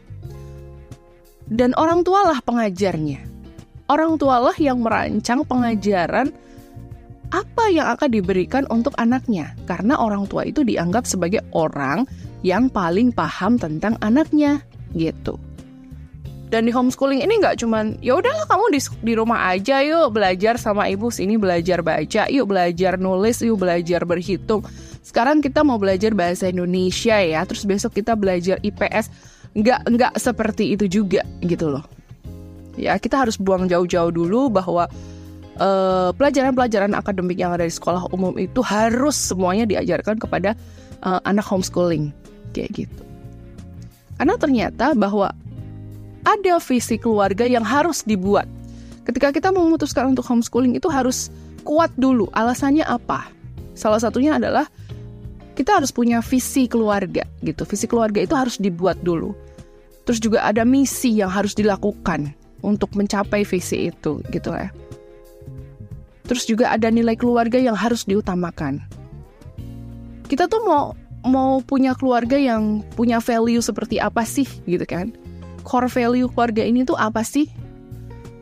Dan 1.49 1.73
orang 1.79 2.05
tualah 2.05 2.43
pengajarnya. 2.45 3.25
Orang 3.89 4.21
tualah 4.21 4.53
yang 4.61 4.85
merancang 4.85 5.41
pengajaran 5.41 6.29
apa 7.33 7.63
yang 7.73 7.89
akan 7.89 8.09
diberikan 8.13 8.69
untuk 8.69 8.93
anaknya 9.01 9.57
karena 9.65 9.97
orang 9.97 10.29
tua 10.29 10.45
itu 10.45 10.61
dianggap 10.61 11.09
sebagai 11.09 11.41
orang 11.57 12.05
yang 12.45 12.69
paling 12.69 13.09
paham 13.09 13.57
tentang 13.57 13.97
anaknya 14.05 14.61
gitu. 14.93 15.41
Dan 16.49 16.65
di 16.65 16.73
homeschooling 16.73 17.21
ini 17.21 17.37
nggak 17.37 17.61
cuman 17.61 18.01
ya 18.01 18.17
udahlah 18.17 18.49
kamu 18.49 18.73
di, 18.73 18.79
di 19.05 19.13
rumah 19.13 19.53
aja 19.53 19.85
yuk 19.85 20.17
belajar 20.17 20.57
sama 20.57 20.89
ibu 20.89 21.13
sini 21.13 21.37
belajar 21.37 21.85
baca, 21.85 22.25
yuk 22.25 22.49
belajar 22.49 22.97
nulis, 22.97 23.45
yuk 23.45 23.61
belajar 23.61 24.01
berhitung. 24.01 24.65
Sekarang 25.05 25.45
kita 25.45 25.61
mau 25.61 25.77
belajar 25.77 26.17
bahasa 26.17 26.49
Indonesia 26.49 27.21
ya, 27.21 27.45
terus 27.45 27.69
besok 27.69 28.01
kita 28.01 28.17
belajar 28.17 28.57
IPS. 28.65 29.13
Nggak 29.53 29.79
nggak 29.93 30.13
seperti 30.17 30.73
itu 30.73 30.89
juga 30.89 31.21
gitu 31.45 31.69
loh. 31.69 31.85
Ya 32.73 32.97
kita 32.97 33.21
harus 33.21 33.37
buang 33.37 33.69
jauh-jauh 33.69 34.09
dulu 34.09 34.49
bahwa 34.49 34.89
pelajaran 35.59 36.15
pelajaran-pelajaran 36.15 36.91
akademik 36.95 37.35
yang 37.35 37.51
ada 37.51 37.67
di 37.67 37.73
sekolah 37.73 38.07
umum 38.15 38.31
itu 38.39 38.63
harus 38.63 39.13
semuanya 39.19 39.67
diajarkan 39.67 40.15
kepada 40.15 40.55
uh, 41.03 41.19
anak 41.27 41.43
homeschooling 41.43 42.15
kayak 42.55 42.71
gitu. 42.73 43.03
Karena 44.15 44.35
ternyata 44.39 44.95
bahwa 44.95 45.31
ada 46.25 46.59
visi 46.59 46.99
keluarga 46.99 47.45
yang 47.47 47.63
harus 47.63 48.03
dibuat. 48.03 48.47
Ketika 49.07 49.33
kita 49.33 49.49
memutuskan 49.49 50.13
untuk 50.13 50.25
homeschooling 50.27 50.77
itu 50.77 50.85
harus 50.91 51.33
kuat 51.63 51.89
dulu. 51.97 52.29
Alasannya 52.35 52.85
apa? 52.85 53.31
Salah 53.73 53.97
satunya 53.97 54.37
adalah 54.37 54.67
kita 55.55 55.79
harus 55.79 55.91
punya 55.91 56.23
visi 56.23 56.67
keluarga 56.67 57.23
gitu. 57.43 57.63
Visi 57.67 57.85
keluarga 57.87 58.23
itu 58.23 58.35
harus 58.35 58.55
dibuat 58.61 58.99
dulu. 59.03 59.35
Terus 60.07 60.19
juga 60.23 60.45
ada 60.45 60.63
misi 60.65 61.19
yang 61.19 61.29
harus 61.29 61.53
dilakukan 61.53 62.33
untuk 62.65 62.91
mencapai 62.95 63.45
visi 63.47 63.93
itu 63.93 64.23
gitu 64.33 64.51
ya. 64.51 64.71
Terus 66.29 66.45
juga 66.45 66.69
ada 66.69 66.93
nilai 66.93 67.17
keluarga 67.17 67.57
yang 67.57 67.73
harus 67.73 68.05
diutamakan. 68.05 68.81
Kita 70.29 70.45
tuh 70.45 70.61
mau 70.61 70.93
mau 71.25 71.59
punya 71.65 71.97
keluarga 71.97 72.37
yang 72.37 72.85
punya 72.93 73.19
value 73.19 73.59
seperti 73.59 73.97
apa 73.97 74.23
sih 74.23 74.47
gitu 74.69 74.85
kan? 74.85 75.11
Core 75.69 75.85
value 75.85 76.25
keluarga 76.33 76.65
ini 76.65 76.81
tuh 76.81 76.97
apa 76.97 77.21
sih? 77.21 77.45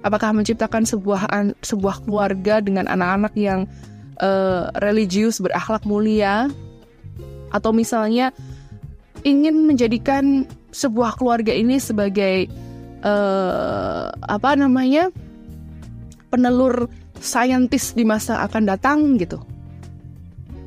Apakah 0.07 0.31
menciptakan 0.31 0.87
sebuah 0.87 1.27
sebuah 1.59 2.07
keluarga 2.07 2.63
dengan 2.63 2.87
anak-anak 2.87 3.35
yang 3.35 3.67
uh, 4.23 4.71
religius 4.79 5.43
berakhlak 5.43 5.83
mulia 5.83 6.47
atau 7.51 7.75
misalnya 7.75 8.31
ingin 9.27 9.67
menjadikan 9.67 10.47
sebuah 10.71 11.19
keluarga 11.19 11.51
ini 11.51 11.75
sebagai 11.83 12.47
uh, 13.03 14.07
apa 14.31 14.55
namanya 14.55 15.11
penelur 16.31 16.87
saintis 17.19 17.91
di 17.91 18.07
masa 18.07 18.39
akan 18.47 18.63
datang 18.63 19.19
gitu. 19.19 19.41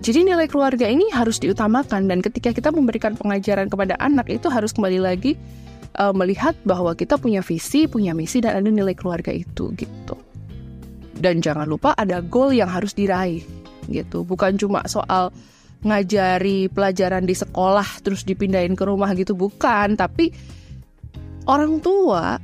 Jadi 0.00 0.33
nilai 0.33 0.49
keluarga 0.49 0.88
ini 0.88 1.12
harus 1.12 1.37
diutamakan 1.37 2.09
dan 2.09 2.25
ketika 2.25 2.57
kita 2.57 2.73
memberikan 2.73 3.12
pengajaran 3.17 3.69
kepada 3.69 4.00
anak 4.00 4.33
itu 4.33 4.49
harus 4.49 4.73
kembali 4.73 4.97
lagi 4.97 5.37
uh, 5.99 6.14
melihat 6.14 6.54
bahwa 6.62 6.94
kita 6.94 7.18
punya 7.18 7.42
visi, 7.42 7.90
punya 7.90 8.14
misi 8.14 8.38
dan 8.44 8.61
ada 8.61 8.70
nilai 8.70 8.94
keluarga 8.94 9.35
itu 9.35 9.73
gitu. 9.75 10.14
Dan 11.20 11.44
jangan 11.44 11.68
lupa 11.68 11.92
ada 11.97 12.23
goal 12.25 12.54
yang 12.54 12.70
harus 12.70 12.94
diraih 12.94 13.44
gitu. 13.90 14.23
Bukan 14.25 14.56
cuma 14.61 14.85
soal 14.87 15.35
ngajari 15.80 16.68
pelajaran 16.68 17.25
di 17.25 17.32
sekolah 17.32 18.04
terus 18.04 18.25
dipindahin 18.25 18.76
ke 18.76 18.85
rumah 18.85 19.12
gitu 19.16 19.32
bukan, 19.32 19.97
tapi 19.97 20.32
orang 21.49 21.80
tua 21.80 22.37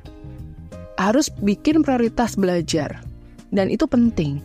harus 0.96 1.28
bikin 1.40 1.84
prioritas 1.84 2.34
belajar. 2.36 3.04
Dan 3.52 3.70
itu 3.70 3.86
penting. 3.86 4.42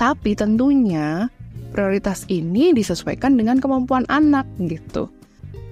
Tapi 0.00 0.32
tentunya 0.32 1.28
prioritas 1.76 2.24
ini 2.32 2.72
disesuaikan 2.72 3.36
dengan 3.36 3.60
kemampuan 3.60 4.08
anak 4.08 4.48
gitu. 4.64 5.12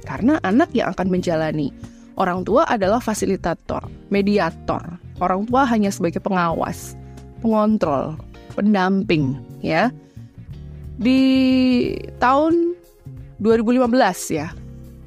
Karena 0.04 0.40
anak 0.44 0.72
yang 0.72 0.92
akan 0.92 1.08
menjalani 1.08 1.72
Orang 2.18 2.42
tua 2.42 2.66
adalah 2.66 2.98
fasilitator, 2.98 3.86
mediator. 4.10 4.82
Orang 5.22 5.46
tua 5.46 5.62
hanya 5.70 5.94
sebagai 5.94 6.18
pengawas, 6.18 6.98
pengontrol, 7.38 8.18
pendamping, 8.58 9.38
ya. 9.62 9.94
Di 10.98 11.22
tahun 12.18 12.74
2015 13.38 14.34
ya, 14.34 14.50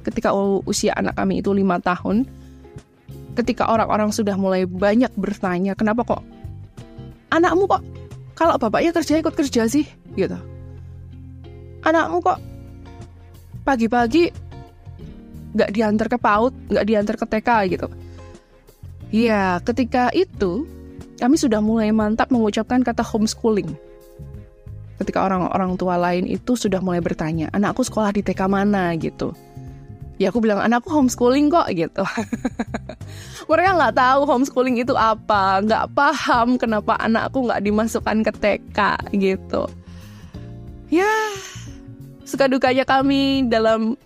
ketika 0.08 0.32
usia 0.64 0.96
anak 0.96 1.20
kami 1.20 1.44
itu 1.44 1.52
lima 1.52 1.76
tahun, 1.84 2.24
ketika 3.36 3.68
orang-orang 3.68 4.08
sudah 4.08 4.32
mulai 4.40 4.64
banyak 4.64 5.12
bertanya, 5.20 5.76
kenapa 5.76 6.08
kok 6.08 6.24
anakmu 7.28 7.68
kok 7.68 7.84
kalau 8.32 8.56
bapaknya 8.56 8.96
kerja 8.96 9.20
ikut 9.20 9.36
kerja 9.36 9.68
sih, 9.68 9.84
gitu. 10.16 10.40
Anakmu 11.84 12.24
kok 12.24 12.40
pagi-pagi 13.68 14.32
nggak 15.52 15.70
diantar 15.72 16.06
ke 16.08 16.18
PAUD, 16.18 16.52
nggak 16.72 16.86
diantar 16.88 17.16
ke 17.16 17.26
TK 17.28 17.50
gitu. 17.76 17.88
Ya, 19.12 19.60
ketika 19.60 20.08
itu 20.16 20.64
kami 21.20 21.36
sudah 21.36 21.60
mulai 21.60 21.92
mantap 21.92 22.32
mengucapkan 22.32 22.80
kata 22.80 23.04
homeschooling 23.04 23.76
ketika 25.02 25.26
orang-orang 25.26 25.74
tua 25.74 25.98
lain 25.98 26.30
itu 26.30 26.54
sudah 26.54 26.78
mulai 26.78 27.02
bertanya, 27.02 27.50
anakku 27.50 27.82
sekolah 27.82 28.14
di 28.14 28.22
TK 28.22 28.46
mana 28.46 28.94
gitu. 28.94 29.34
Ya 30.22 30.30
aku 30.30 30.38
bilang 30.38 30.62
anakku 30.62 30.86
homeschooling 30.86 31.50
kok 31.50 31.66
gitu. 31.74 32.06
Mereka 33.50 33.70
nggak 33.74 33.96
tahu 33.98 34.20
homeschooling 34.22 34.78
itu 34.78 34.94
apa, 34.94 35.58
nggak 35.66 35.90
paham 35.98 36.54
kenapa 36.54 36.94
anakku 37.02 37.42
nggak 37.42 37.66
dimasukkan 37.66 38.22
ke 38.22 38.32
TK 38.38 38.78
gitu. 39.18 39.66
Ya, 40.92 41.10
suka 42.22 42.46
dukanya 42.46 42.86
kami 42.86 43.50
dalam 43.50 43.98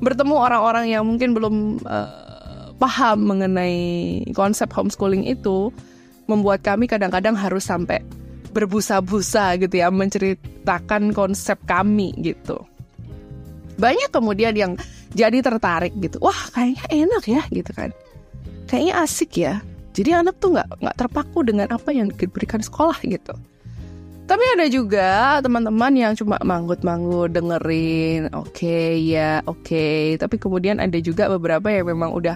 bertemu 0.00 0.34
orang-orang 0.36 0.92
yang 0.92 1.04
mungkin 1.08 1.32
belum 1.32 1.54
uh, 1.84 2.72
paham 2.76 3.24
mengenai 3.24 4.22
konsep 4.36 4.68
homeschooling 4.68 5.24
itu 5.24 5.72
membuat 6.28 6.60
kami 6.60 6.90
kadang-kadang 6.90 7.38
harus 7.38 7.64
sampai 7.64 8.02
berbusa-busa 8.52 9.60
gitu 9.60 9.80
ya 9.80 9.92
menceritakan 9.92 11.12
konsep 11.12 11.60
kami 11.68 12.16
gitu. 12.20 12.60
Banyak 13.76 14.08
kemudian 14.08 14.56
yang 14.56 14.72
jadi 15.12 15.44
tertarik 15.44 15.92
gitu. 16.00 16.16
Wah, 16.24 16.48
kayaknya 16.52 16.84
enak 16.88 17.24
ya 17.28 17.42
gitu 17.52 17.70
kan. 17.76 17.90
Kayaknya 18.68 18.94
asik 19.04 19.32
ya. 19.36 19.54
Jadi 19.92 20.12
anak 20.12 20.40
tuh 20.40 20.56
nggak 20.56 20.80
nggak 20.80 20.96
terpaku 20.96 21.44
dengan 21.44 21.68
apa 21.72 21.92
yang 21.92 22.08
diberikan 22.12 22.60
sekolah 22.60 22.96
gitu. 23.04 23.36
Tapi 24.26 24.44
ada 24.58 24.66
juga 24.66 25.38
teman-teman 25.38 25.94
yang 25.94 26.12
cuma 26.18 26.34
manggut-manggut 26.42 27.30
dengerin, 27.30 28.26
oke 28.34 28.50
okay, 28.50 28.98
ya, 28.98 29.38
oke. 29.46 29.62
Okay. 29.62 30.18
Tapi 30.18 30.34
kemudian 30.42 30.82
ada 30.82 30.98
juga 30.98 31.30
beberapa 31.30 31.70
yang 31.70 31.86
memang 31.94 32.10
udah 32.10 32.34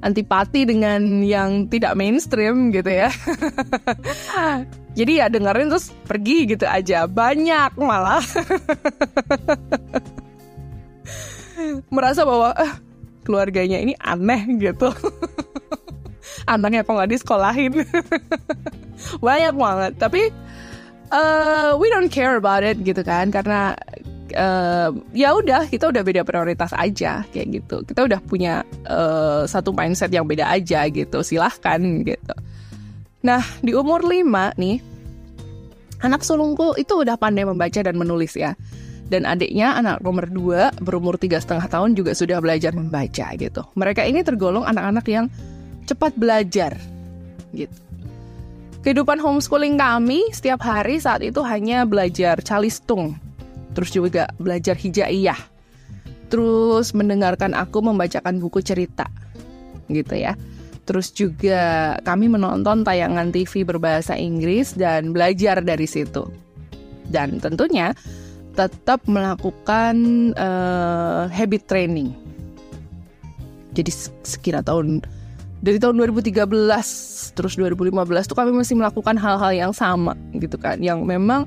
antipati 0.00 0.64
dengan 0.64 1.20
yang 1.20 1.68
tidak 1.68 1.92
mainstream 1.96 2.72
gitu 2.72 2.88
ya. 2.88 3.12
Jadi 4.98 5.22
ya 5.22 5.30
dengerin 5.30 5.70
terus 5.70 5.92
pergi 6.08 6.50
gitu 6.50 6.66
aja. 6.66 7.06
Banyak 7.06 7.78
malah. 7.78 8.24
Merasa 11.94 12.24
bahwa 12.24 12.56
eh, 12.56 12.72
keluarganya 13.22 13.78
ini 13.78 13.94
aneh 14.00 14.58
gitu. 14.58 14.90
Anaknya 16.50 16.82
kok 16.82 16.96
nggak 16.96 17.10
disekolahin. 17.12 17.84
Banyak 19.20 19.54
banget. 19.54 19.92
Tapi 20.00 20.32
uh, 21.10 21.76
we 21.76 21.90
don't 21.90 22.10
care 22.10 22.38
about 22.38 22.62
it 22.62 22.80
gitu 22.82 23.02
kan. 23.02 23.28
Karena 23.34 23.74
uh, 24.34 24.90
ya 25.12 25.34
udah 25.34 25.66
kita 25.68 25.90
udah 25.90 26.02
beda 26.02 26.22
prioritas 26.22 26.70
aja 26.74 27.26
kayak 27.30 27.60
gitu. 27.60 27.82
Kita 27.84 28.06
udah 28.06 28.20
punya 28.24 28.62
uh, 28.86 29.44
satu 29.44 29.74
mindset 29.74 30.10
yang 30.14 30.26
beda 30.26 30.48
aja 30.48 30.86
gitu. 30.88 31.22
Silahkan 31.22 31.78
gitu. 32.06 32.34
Nah 33.26 33.42
di 33.60 33.76
umur 33.76 34.06
5 34.06 34.24
nih 34.56 34.78
anak 36.00 36.24
sulungku 36.24 36.80
itu 36.80 37.04
udah 37.04 37.20
pandai 37.20 37.44
membaca 37.44 37.80
dan 37.82 37.94
menulis 37.98 38.34
ya. 38.38 38.56
Dan 39.10 39.26
adiknya 39.26 39.74
anak 39.74 40.06
nomor 40.06 40.30
2 40.30 40.86
berumur 40.86 41.18
tiga 41.18 41.42
setengah 41.42 41.66
tahun 41.66 41.98
juga 41.98 42.14
sudah 42.14 42.38
belajar 42.38 42.70
membaca 42.70 43.26
gitu. 43.34 43.62
Mereka 43.74 44.06
ini 44.06 44.22
tergolong 44.22 44.62
anak-anak 44.62 45.06
yang 45.10 45.26
cepat 45.90 46.14
belajar 46.14 46.78
gitu 47.50 47.89
Kehidupan 48.80 49.20
homeschooling 49.20 49.76
kami 49.76 50.24
setiap 50.32 50.64
hari 50.64 50.96
saat 50.96 51.20
itu 51.20 51.44
hanya 51.44 51.84
belajar 51.84 52.40
calistung 52.40 53.20
terus 53.74 53.90
juga 53.94 54.30
belajar 54.38 54.74
hijaiyah, 54.74 55.38
terus 56.28 56.90
mendengarkan 56.94 57.54
aku 57.54 57.82
membacakan 57.82 58.42
buku 58.42 58.62
cerita, 58.62 59.06
gitu 59.90 60.14
ya. 60.18 60.34
Terus 60.88 61.14
juga 61.14 61.94
kami 62.02 62.26
menonton 62.26 62.82
tayangan 62.82 63.30
TV 63.30 63.62
berbahasa 63.62 64.18
Inggris 64.18 64.74
dan 64.74 65.14
belajar 65.14 65.62
dari 65.62 65.86
situ. 65.86 66.26
Dan 67.06 67.38
tentunya 67.38 67.94
tetap 68.58 69.06
melakukan 69.06 69.94
uh, 70.34 71.30
habit 71.30 71.70
training. 71.70 72.10
Jadi 73.70 73.90
sekira 74.26 74.66
tahun 74.66 75.06
dari 75.60 75.76
tahun 75.76 75.96
2013 76.00 76.40
terus 77.36 77.54
2015 77.56 77.92
tuh 78.26 78.36
kami 78.36 78.50
masih 78.56 78.74
melakukan 78.80 79.16
hal-hal 79.20 79.52
yang 79.52 79.72
sama 79.76 80.16
gitu 80.36 80.56
kan 80.56 80.80
yang 80.80 81.04
memang 81.04 81.44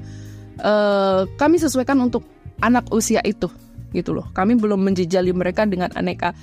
uh, 0.61 1.25
kami 1.37 1.57
sesuaikan 1.57 1.97
untuk 1.97 2.21
anak 2.61 2.87
usia 2.93 3.19
itu 3.25 3.49
gitu 3.93 4.11
loh. 4.11 4.27
Kami 4.33 4.57
belum 4.57 4.81
menjejali 4.81 5.31
mereka 5.31 5.63
dengan 5.69 5.93
aneka 5.93 6.33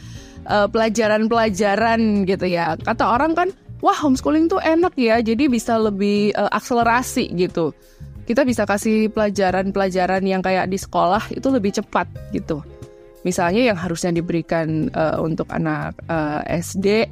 eh, 0.46 0.68
pelajaran-pelajaran 0.70 2.24
gitu 2.24 2.46
ya. 2.46 2.78
Kata 2.78 3.18
orang 3.18 3.34
kan, 3.34 3.48
wah 3.82 3.98
homeschooling 3.98 4.46
tuh 4.46 4.62
enak 4.62 4.94
ya, 4.94 5.18
jadi 5.20 5.50
bisa 5.50 5.76
lebih 5.76 6.30
uh, 6.38 6.48
akselerasi 6.54 7.34
gitu. 7.34 7.74
Kita 8.24 8.46
bisa 8.46 8.62
kasih 8.62 9.10
pelajaran-pelajaran 9.10 10.22
yang 10.22 10.38
kayak 10.38 10.70
di 10.70 10.78
sekolah 10.78 11.34
itu 11.34 11.50
lebih 11.50 11.74
cepat 11.82 12.06
gitu. 12.30 12.62
Misalnya 13.26 13.74
yang 13.74 13.76
harusnya 13.76 14.14
diberikan 14.14 14.88
uh, 14.94 15.18
untuk 15.20 15.50
anak 15.50 15.98
uh, 16.06 16.40
SD, 16.46 17.10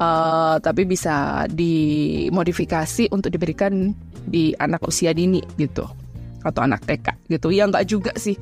uh, 0.00 0.56
tapi 0.58 0.88
bisa 0.88 1.44
dimodifikasi 1.52 3.12
untuk 3.12 3.30
diberikan 3.30 3.92
di 4.24 4.56
anak 4.56 4.82
usia 4.88 5.12
dini 5.12 5.44
gitu. 5.60 5.84
Atau 6.40 6.64
anak 6.64 6.88
TK 6.88 7.28
gitu. 7.28 7.52
Ya 7.52 7.68
nggak 7.68 7.84
juga 7.86 8.12
sih. 8.16 8.34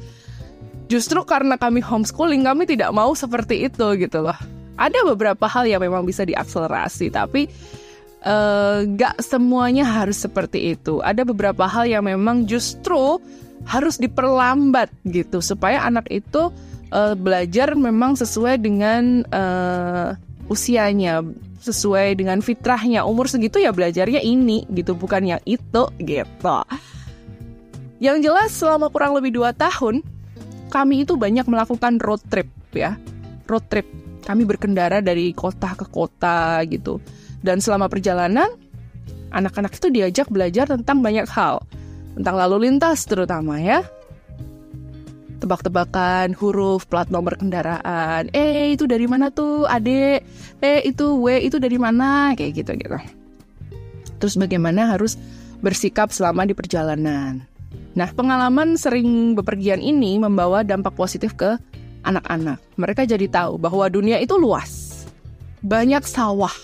Justru 0.88 1.20
karena 1.26 1.60
kami 1.60 1.84
homeschooling 1.84 2.46
kami 2.46 2.64
tidak 2.64 2.94
mau 2.94 3.12
seperti 3.12 3.68
itu 3.68 3.86
gitu 3.98 4.24
loh. 4.24 4.38
Ada 4.78 5.02
beberapa 5.04 5.50
hal 5.50 5.66
yang 5.66 5.82
memang 5.82 6.06
bisa 6.06 6.22
diakselerasi 6.22 7.10
tapi 7.10 7.50
eh, 8.22 8.78
nggak 8.86 9.14
uh, 9.18 9.22
semuanya 9.26 9.84
harus 9.84 10.22
seperti 10.22 10.78
itu. 10.78 11.02
Ada 11.04 11.26
beberapa 11.28 11.68
hal 11.68 11.90
yang 11.90 12.06
memang 12.08 12.48
justru 12.48 13.20
harus 13.66 13.98
diperlambat 14.00 14.88
gitu 15.10 15.42
supaya 15.42 15.82
anak 15.84 16.08
itu 16.08 16.48
uh, 16.94 17.14
belajar 17.18 17.74
memang 17.74 18.14
sesuai 18.16 18.62
dengan 18.62 19.26
uh, 19.34 20.14
usianya 20.48 21.20
sesuai 21.58 22.14
dengan 22.18 22.38
fitrahnya 22.38 23.02
umur 23.02 23.26
segitu 23.26 23.58
ya 23.58 23.74
belajarnya 23.74 24.22
ini 24.22 24.64
gitu 24.70 24.94
bukan 24.94 25.36
yang 25.36 25.42
itu 25.42 25.90
gitu 25.98 26.62
yang 27.98 28.22
jelas 28.22 28.54
selama 28.54 28.94
kurang 28.94 29.18
lebih 29.18 29.34
2 29.42 29.58
tahun, 29.58 30.06
kami 30.70 31.02
itu 31.02 31.18
banyak 31.18 31.42
melakukan 31.50 31.98
road 31.98 32.22
trip 32.30 32.46
ya. 32.70 32.94
Road 33.50 33.66
trip. 33.66 33.86
Kami 34.22 34.46
berkendara 34.46 35.02
dari 35.02 35.34
kota 35.34 35.74
ke 35.74 35.82
kota 35.90 36.62
gitu. 36.70 37.02
Dan 37.42 37.58
selama 37.58 37.90
perjalanan, 37.90 38.54
anak-anak 39.34 39.74
itu 39.74 39.90
diajak 39.90 40.30
belajar 40.30 40.70
tentang 40.70 41.02
banyak 41.02 41.26
hal. 41.26 41.58
Tentang 42.14 42.34
lalu 42.38 42.70
lintas 42.70 43.02
terutama 43.02 43.58
ya. 43.58 43.82
Tebak-tebakan 45.38 46.34
huruf, 46.34 46.90
plat 46.90 47.06
nomor 47.14 47.38
kendaraan. 47.38 48.26
Eh, 48.34 48.74
itu 48.74 48.90
dari 48.90 49.06
mana 49.06 49.30
tuh, 49.30 49.70
adek? 49.70 50.26
Eh, 50.58 50.82
itu 50.82 51.14
W 51.14 51.38
itu 51.46 51.62
dari 51.62 51.78
mana? 51.78 52.34
Kayak 52.34 52.52
gitu 52.64 52.70
gitu. 52.74 52.98
Terus 54.18 54.34
bagaimana 54.34 54.98
harus 54.98 55.14
bersikap 55.62 56.10
selama 56.10 56.42
di 56.42 56.58
perjalanan. 56.58 57.46
Nah, 57.94 58.08
pengalaman 58.14 58.78
sering 58.78 59.34
bepergian 59.34 59.82
ini 59.82 60.18
membawa 60.18 60.62
dampak 60.66 60.94
positif 60.94 61.34
ke 61.34 61.58
anak-anak. 62.06 62.58
Mereka 62.78 63.06
jadi 63.06 63.26
tahu 63.26 63.58
bahwa 63.58 63.86
dunia 63.90 64.18
itu 64.22 64.38
luas. 64.38 65.02
Banyak 65.62 66.06
sawah. 66.06 66.54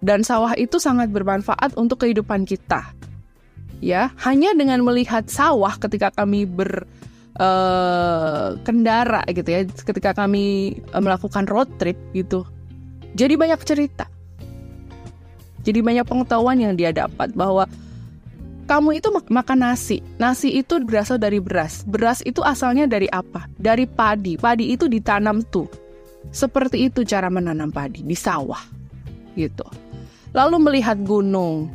Dan 0.00 0.24
sawah 0.24 0.56
itu 0.56 0.80
sangat 0.80 1.12
bermanfaat 1.12 1.76
untuk 1.76 2.04
kehidupan 2.04 2.48
kita. 2.48 2.96
Ya, 3.80 4.12
hanya 4.20 4.52
dengan 4.52 4.84
melihat 4.84 5.28
sawah 5.28 5.76
ketika 5.80 6.12
kami 6.12 6.44
ber 6.44 6.84
uh, 7.40 8.54
kendara 8.62 9.24
gitu 9.32 9.48
ya, 9.48 9.60
ketika 9.64 10.12
kami 10.12 10.76
uh, 10.92 11.00
melakukan 11.00 11.48
road 11.48 11.66
trip 11.80 11.96
gitu. 12.12 12.44
Jadi 13.16 13.34
banyak 13.34 13.60
cerita. 13.64 14.06
Jadi 15.60 15.80
banyak 15.82 16.06
pengetahuan 16.08 16.60
yang 16.60 16.72
dia 16.76 16.92
dapat 16.92 17.32
bahwa 17.36 17.66
kamu 18.70 19.02
itu 19.02 19.10
makan 19.10 19.58
nasi. 19.66 19.98
Nasi 20.16 20.62
itu 20.62 20.78
berasal 20.78 21.18
dari 21.18 21.42
beras. 21.42 21.82
Beras 21.82 22.22
itu 22.22 22.38
asalnya 22.46 22.86
dari 22.86 23.10
apa? 23.10 23.50
Dari 23.58 23.84
padi. 23.84 24.38
Padi 24.38 24.70
itu 24.70 24.86
ditanam 24.86 25.42
tuh. 25.42 25.66
Seperti 26.30 26.86
itu 26.86 27.02
cara 27.02 27.26
menanam 27.26 27.74
padi 27.74 28.06
di 28.06 28.14
sawah. 28.14 28.62
Gitu. 29.34 29.66
Lalu 30.30 30.56
melihat 30.62 31.02
gunung. 31.02 31.66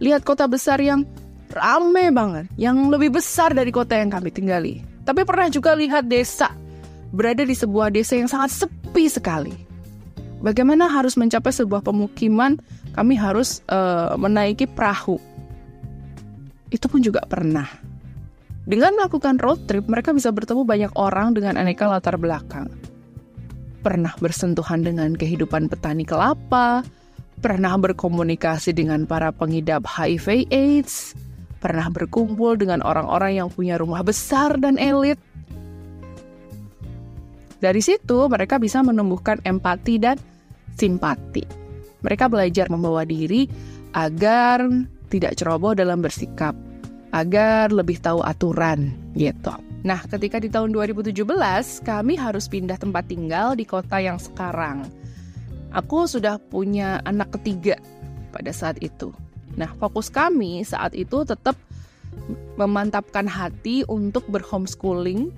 Lihat 0.00 0.24
kota 0.24 0.48
besar 0.48 0.80
yang 0.80 1.04
rame 1.52 2.08
banget, 2.16 2.46
yang 2.56 2.88
lebih 2.88 3.20
besar 3.20 3.52
dari 3.52 3.68
kota 3.68 4.00
yang 4.00 4.08
kami 4.08 4.32
tinggali. 4.32 4.80
Tapi 5.08 5.24
pernah 5.24 5.48
juga 5.48 5.72
lihat 5.72 6.04
desa 6.04 6.52
berada 7.16 7.40
di 7.40 7.56
sebuah 7.56 7.88
desa 7.88 8.20
yang 8.20 8.28
sangat 8.28 8.52
sepi 8.52 9.08
sekali. 9.08 9.56
Bagaimana 10.44 10.86
harus 10.86 11.16
mencapai 11.16 11.50
sebuah 11.50 11.80
pemukiman, 11.80 12.60
kami 12.92 13.16
harus 13.16 13.64
uh, 13.72 14.14
menaiki 14.20 14.68
perahu. 14.68 15.16
Itu 16.68 16.86
pun 16.92 17.00
juga 17.00 17.24
pernah. 17.24 17.66
Dengan 18.68 19.00
melakukan 19.00 19.40
road 19.40 19.64
trip, 19.64 19.88
mereka 19.88 20.12
bisa 20.12 20.28
bertemu 20.28 20.68
banyak 20.68 20.92
orang 20.92 21.32
dengan 21.32 21.56
aneka 21.56 21.88
latar 21.88 22.20
belakang. 22.20 22.68
Pernah 23.80 24.12
bersentuhan 24.20 24.84
dengan 24.84 25.16
kehidupan 25.16 25.72
petani 25.72 26.04
kelapa, 26.04 26.84
pernah 27.40 27.72
berkomunikasi 27.80 28.76
dengan 28.76 29.08
para 29.08 29.32
pengidap 29.32 29.88
HIV/AIDS, 29.88 31.16
pernah 31.58 31.90
berkumpul 31.90 32.54
dengan 32.58 32.82
orang-orang 32.82 33.42
yang 33.42 33.48
punya 33.50 33.78
rumah 33.78 34.02
besar 34.02 34.56
dan 34.58 34.78
elit. 34.78 35.18
Dari 37.58 37.82
situ, 37.82 38.30
mereka 38.30 38.62
bisa 38.62 38.82
menumbuhkan 38.86 39.42
empati 39.42 39.98
dan 39.98 40.14
simpati. 40.78 41.42
Mereka 42.06 42.30
belajar 42.30 42.70
membawa 42.70 43.02
diri 43.02 43.50
agar 43.98 44.62
tidak 45.10 45.34
ceroboh 45.34 45.74
dalam 45.74 45.98
bersikap, 45.98 46.54
agar 47.10 47.74
lebih 47.74 47.98
tahu 47.98 48.22
aturan, 48.22 48.94
gitu. 49.18 49.50
Nah, 49.82 49.98
ketika 50.06 50.38
di 50.38 50.46
tahun 50.46 50.70
2017, 50.70 51.18
kami 51.82 52.14
harus 52.14 52.46
pindah 52.46 52.78
tempat 52.78 53.10
tinggal 53.10 53.58
di 53.58 53.66
kota 53.66 53.98
yang 53.98 54.22
sekarang. 54.22 54.86
Aku 55.74 56.06
sudah 56.06 56.38
punya 56.38 57.02
anak 57.02 57.34
ketiga 57.38 57.78
pada 58.30 58.54
saat 58.54 58.78
itu. 58.78 59.10
Nah, 59.58 59.74
fokus 59.82 60.06
kami 60.06 60.62
saat 60.62 60.94
itu 60.94 61.26
tetap 61.26 61.58
memantapkan 62.54 63.26
hati 63.26 63.82
untuk 63.90 64.26
berhomeschooling 64.30 65.34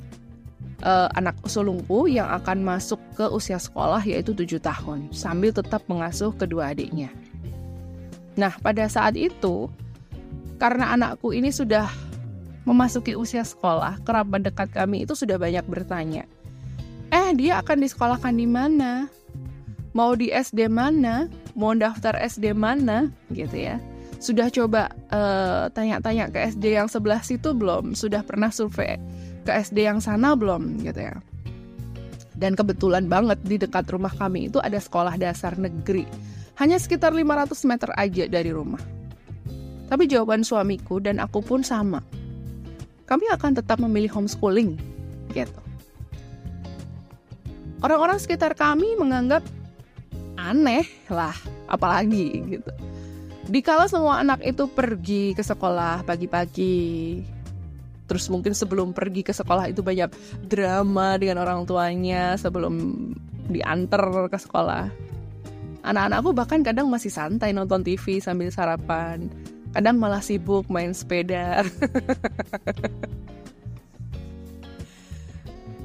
uh, 0.84 1.08
anak 1.16 1.36
sulungku 1.48 2.08
yang 2.08 2.28
akan 2.28 2.64
masuk 2.64 3.00
ke 3.16 3.24
usia 3.28 3.56
sekolah 3.60 4.00
yaitu 4.04 4.32
7 4.32 4.60
tahun 4.60 5.08
sambil 5.12 5.52
tetap 5.52 5.84
mengasuh 5.88 6.32
kedua 6.36 6.72
adiknya. 6.72 7.08
Nah, 8.36 8.56
pada 8.60 8.88
saat 8.88 9.16
itu 9.16 9.68
karena 10.60 10.92
anakku 10.92 11.32
ini 11.32 11.48
sudah 11.52 11.88
memasuki 12.68 13.16
usia 13.16 13.44
sekolah, 13.44 14.00
kerabat 14.04 14.44
dekat 14.44 14.68
kami 14.72 15.08
itu 15.08 15.16
sudah 15.16 15.40
banyak 15.40 15.64
bertanya. 15.64 16.24
Eh, 17.10 17.34
dia 17.34 17.58
akan 17.58 17.82
disekolahkan 17.82 18.36
di 18.36 18.46
mana? 18.46 19.10
Mau 19.90 20.14
di 20.14 20.30
SD 20.30 20.70
mana? 20.70 21.26
Mau 21.58 21.74
daftar 21.74 22.14
SD 22.14 22.54
mana? 22.54 23.10
Gitu 23.34 23.66
ya. 23.66 23.82
Sudah 24.20 24.52
coba 24.52 24.92
uh, 25.08 25.72
tanya-tanya 25.72 26.28
ke 26.28 26.52
SD 26.52 26.76
yang 26.76 26.92
sebelah 26.92 27.24
situ 27.24 27.56
belum? 27.56 27.96
Sudah 27.96 28.20
pernah 28.20 28.52
survei 28.52 29.00
ke 29.48 29.50
SD 29.50 29.88
yang 29.88 30.04
sana 30.04 30.36
belum? 30.36 30.84
Gitu 30.84 31.00
ya. 31.00 31.16
Dan 32.36 32.52
kebetulan 32.52 33.08
banget 33.08 33.40
di 33.44 33.56
dekat 33.56 33.88
rumah 33.88 34.12
kami 34.12 34.52
itu 34.52 34.60
ada 34.60 34.76
sekolah 34.76 35.16
dasar 35.16 35.56
negeri. 35.56 36.04
Hanya 36.60 36.76
sekitar 36.76 37.16
500 37.16 37.56
meter 37.64 37.90
aja 37.96 38.24
dari 38.28 38.52
rumah. 38.52 38.80
Tapi 39.88 40.04
jawaban 40.04 40.44
suamiku 40.44 41.00
dan 41.00 41.16
aku 41.16 41.40
pun 41.40 41.64
sama. 41.64 42.04
Kami 43.08 43.26
akan 43.32 43.58
tetap 43.58 43.82
memilih 43.82 44.12
homeschooling, 44.14 44.78
gitu. 45.34 45.60
Orang-orang 47.82 48.22
sekitar 48.22 48.54
kami 48.54 48.94
menganggap 48.94 49.42
aneh 50.38 50.86
lah, 51.10 51.34
apalagi 51.66 52.56
gitu. 52.56 52.70
Dikala 53.50 53.90
semua 53.90 54.22
anak 54.22 54.46
itu 54.46 54.70
pergi 54.70 55.34
ke 55.34 55.42
sekolah 55.42 56.06
pagi-pagi, 56.06 57.18
terus 58.06 58.30
mungkin 58.30 58.54
sebelum 58.54 58.94
pergi 58.94 59.26
ke 59.26 59.34
sekolah 59.34 59.74
itu 59.74 59.82
banyak 59.82 60.06
drama 60.46 61.18
dengan 61.18 61.42
orang 61.42 61.66
tuanya 61.66 62.38
sebelum 62.38 63.10
diantar 63.50 64.30
ke 64.30 64.38
sekolah. 64.38 64.86
Anak-anakku 65.82 66.30
bahkan 66.30 66.62
kadang 66.62 66.86
masih 66.86 67.10
santai 67.10 67.50
nonton 67.50 67.82
TV 67.82 68.22
sambil 68.22 68.54
sarapan. 68.54 69.26
Kadang 69.74 69.98
malah 69.98 70.22
sibuk 70.22 70.70
main 70.70 70.94
sepeda. 70.94 71.66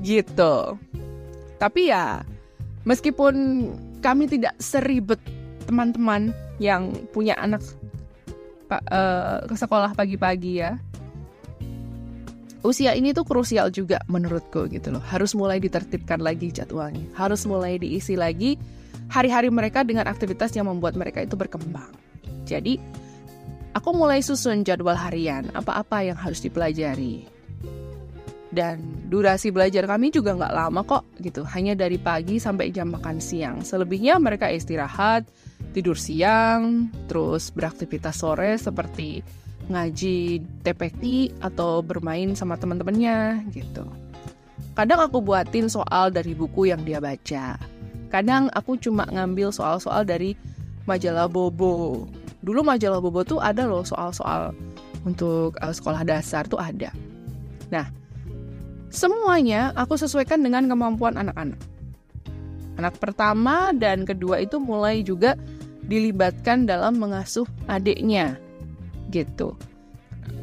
gitu. 0.06 0.78
Tapi 1.58 1.90
ya, 1.90 2.22
meskipun 2.86 3.34
kami 4.06 4.30
tidak 4.30 4.54
seribet 4.62 5.18
teman-teman 5.66 6.30
yang 6.60 6.92
punya 7.12 7.36
anak 7.36 7.62
uh, 8.72 9.44
ke 9.46 9.56
sekolah 9.56 9.94
pagi-pagi 9.94 10.64
ya. 10.64 10.80
Usia 12.66 12.98
ini 12.98 13.14
tuh 13.14 13.22
krusial 13.22 13.70
juga 13.70 14.02
menurutku 14.10 14.66
gitu 14.74 14.90
loh. 14.90 15.04
Harus 15.06 15.38
mulai 15.38 15.62
ditertibkan 15.62 16.18
lagi 16.18 16.50
jadwalnya. 16.50 17.06
Harus 17.14 17.46
mulai 17.46 17.78
diisi 17.78 18.18
lagi 18.18 18.58
hari-hari 19.06 19.54
mereka 19.54 19.86
dengan 19.86 20.10
aktivitas 20.10 20.50
yang 20.58 20.66
membuat 20.66 20.98
mereka 20.98 21.22
itu 21.22 21.38
berkembang. 21.38 21.94
Jadi, 22.50 22.82
aku 23.78 23.90
mulai 23.94 24.26
susun 24.26 24.66
jadwal 24.66 24.98
harian, 24.98 25.46
apa-apa 25.54 26.10
yang 26.10 26.18
harus 26.18 26.42
dipelajari. 26.42 27.30
Dan 28.50 29.06
durasi 29.12 29.52
belajar 29.52 29.84
kami 29.86 30.10
juga 30.16 30.32
nggak 30.34 30.56
lama 30.56 30.82
kok 30.88 31.04
gitu, 31.20 31.44
hanya 31.54 31.76
dari 31.76 32.00
pagi 32.00 32.40
sampai 32.40 32.72
jam 32.72 32.90
makan 32.90 33.20
siang. 33.20 33.62
Selebihnya 33.62 34.18
mereka 34.18 34.48
istirahat, 34.50 35.28
tidur 35.76 36.00
siang, 36.00 36.88
terus 37.12 37.52
beraktivitas 37.52 38.24
sore 38.24 38.56
seperti 38.56 39.20
ngaji 39.68 40.40
TPT 40.64 41.36
atau 41.44 41.84
bermain 41.84 42.32
sama 42.32 42.56
teman-temannya 42.56 43.44
gitu. 43.52 43.84
Kadang 44.72 45.04
aku 45.04 45.20
buatin 45.20 45.68
soal 45.68 46.16
dari 46.16 46.32
buku 46.32 46.72
yang 46.72 46.80
dia 46.88 47.04
baca. 47.04 47.60
Kadang 48.08 48.48
aku 48.56 48.80
cuma 48.80 49.04
ngambil 49.12 49.52
soal-soal 49.52 50.08
dari 50.08 50.40
majalah 50.88 51.28
Bobo. 51.28 52.08
Dulu 52.40 52.64
majalah 52.64 53.04
Bobo 53.04 53.28
tuh 53.28 53.44
ada 53.44 53.68
loh 53.68 53.84
soal-soal 53.84 54.56
untuk 55.04 55.60
uh, 55.60 55.74
sekolah 55.76 56.08
dasar 56.08 56.48
tuh 56.48 56.60
ada. 56.62 56.94
Nah, 57.74 57.90
semuanya 58.94 59.76
aku 59.76 59.98
sesuaikan 60.00 60.40
dengan 60.40 60.70
kemampuan 60.70 61.20
anak-anak. 61.20 61.60
Anak 62.76 63.00
pertama 63.00 63.72
dan 63.72 64.04
kedua 64.04 64.44
itu 64.44 64.60
mulai 64.60 65.00
juga 65.00 65.40
dilibatkan 65.86 66.66
dalam 66.66 66.98
mengasuh 66.98 67.46
adiknya. 67.70 68.38
Gitu. 69.14 69.54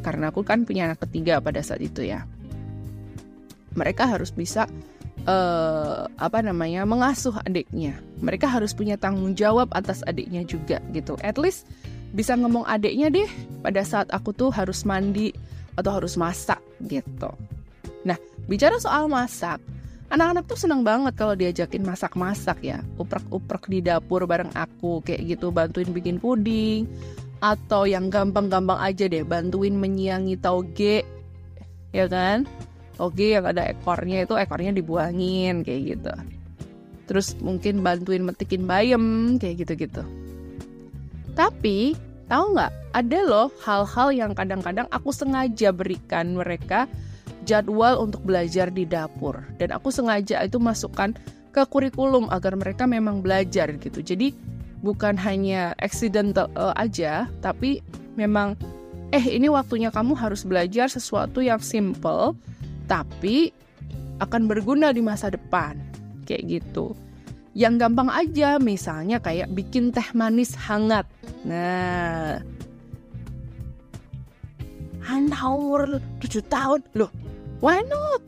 Karena 0.02 0.30
aku 0.30 0.42
kan 0.46 0.66
punya 0.66 0.90
anak 0.90 1.02
ketiga 1.06 1.38
pada 1.42 1.62
saat 1.62 1.82
itu 1.82 2.06
ya. 2.06 2.26
Mereka 3.74 4.04
harus 4.04 4.30
bisa 4.30 4.68
uh, 5.26 6.06
apa 6.18 6.38
namanya 6.42 6.86
mengasuh 6.86 7.34
adiknya. 7.46 7.98
Mereka 8.22 8.46
harus 8.46 8.74
punya 8.74 8.98
tanggung 8.98 9.34
jawab 9.34 9.70
atas 9.74 10.02
adiknya 10.06 10.46
juga 10.46 10.78
gitu. 10.94 11.18
At 11.22 11.38
least 11.38 11.66
bisa 12.12 12.36
ngomong 12.36 12.68
adiknya 12.68 13.08
deh 13.08 13.30
pada 13.64 13.82
saat 13.82 14.08
aku 14.12 14.36
tuh 14.36 14.50
harus 14.52 14.84
mandi 14.84 15.32
atau 15.78 15.90
harus 15.96 16.20
masak 16.20 16.60
gitu. 16.84 17.32
Nah 18.04 18.18
bicara 18.46 18.76
soal 18.76 19.08
masak 19.08 19.62
anak-anak 20.08 20.44
tuh 20.48 20.58
seneng 20.58 20.82
banget 20.82 21.14
kalau 21.14 21.36
diajakin 21.36 21.84
masak-masak 21.86 22.58
ya. 22.64 22.80
Uprek-uprek 22.98 23.68
di 23.68 23.84
dapur 23.84 24.26
bareng 24.26 24.50
aku 24.56 25.04
kayak 25.04 25.38
gitu 25.38 25.54
bantuin 25.54 25.92
bikin 25.92 26.18
puding. 26.18 26.88
Atau 27.42 27.90
yang 27.90 28.10
gampang-gampang 28.10 28.78
aja 28.78 29.10
deh 29.10 29.26
bantuin 29.26 29.74
menyiangi 29.74 30.38
tauge 30.38 31.02
ya 31.92 32.08
kan? 32.08 32.48
Toge 32.96 33.36
yang 33.36 33.44
ada 33.48 33.68
ekornya 33.68 34.24
itu 34.24 34.34
ekornya 34.36 34.72
dibuangin 34.72 35.62
kayak 35.62 35.82
gitu. 35.96 36.12
Terus 37.06 37.36
mungkin 37.38 37.84
bantuin 37.84 38.24
metikin 38.24 38.64
bayam 38.64 39.36
kayak 39.36 39.64
gitu-gitu. 39.64 40.02
Tapi 41.32 41.96
tahu 42.28 42.56
nggak? 42.56 42.72
Ada 42.92 43.18
loh 43.24 43.48
hal-hal 43.64 44.08
yang 44.12 44.32
kadang-kadang 44.36 44.84
aku 44.92 45.12
sengaja 45.16 45.72
berikan 45.72 46.36
mereka 46.36 46.84
jadwal 47.42 48.02
untuk 48.02 48.22
belajar 48.22 48.70
di 48.70 48.86
dapur 48.86 49.42
dan 49.58 49.74
aku 49.74 49.90
sengaja 49.90 50.42
itu 50.42 50.62
masukkan 50.62 51.14
ke 51.52 51.62
kurikulum 51.68 52.32
agar 52.32 52.56
mereka 52.56 52.88
memang 52.88 53.20
belajar 53.20 53.68
gitu. 53.76 54.00
Jadi 54.00 54.32
bukan 54.80 55.14
hanya 55.20 55.76
accidental 55.78 56.48
uh, 56.56 56.72
aja, 56.74 57.28
tapi 57.44 57.84
memang 58.16 58.56
eh 59.12 59.22
ini 59.28 59.52
waktunya 59.52 59.92
kamu 59.92 60.16
harus 60.16 60.42
belajar 60.48 60.88
sesuatu 60.88 61.44
yang 61.44 61.60
simple 61.60 62.32
tapi 62.88 63.52
akan 64.18 64.48
berguna 64.48 64.90
di 64.90 65.04
masa 65.04 65.28
depan. 65.28 65.76
Kayak 66.24 66.60
gitu. 66.60 66.96
Yang 67.52 67.84
gampang 67.84 68.08
aja 68.08 68.56
misalnya 68.56 69.20
kayak 69.20 69.52
bikin 69.52 69.92
teh 69.92 70.08
manis 70.16 70.56
hangat. 70.56 71.04
Nah, 71.44 72.40
anak 75.04 75.42
umur 75.44 76.00
7 76.22 76.40
tahun 76.48 76.80
loh 76.96 77.12
Why 77.62 77.86
not? 77.86 78.20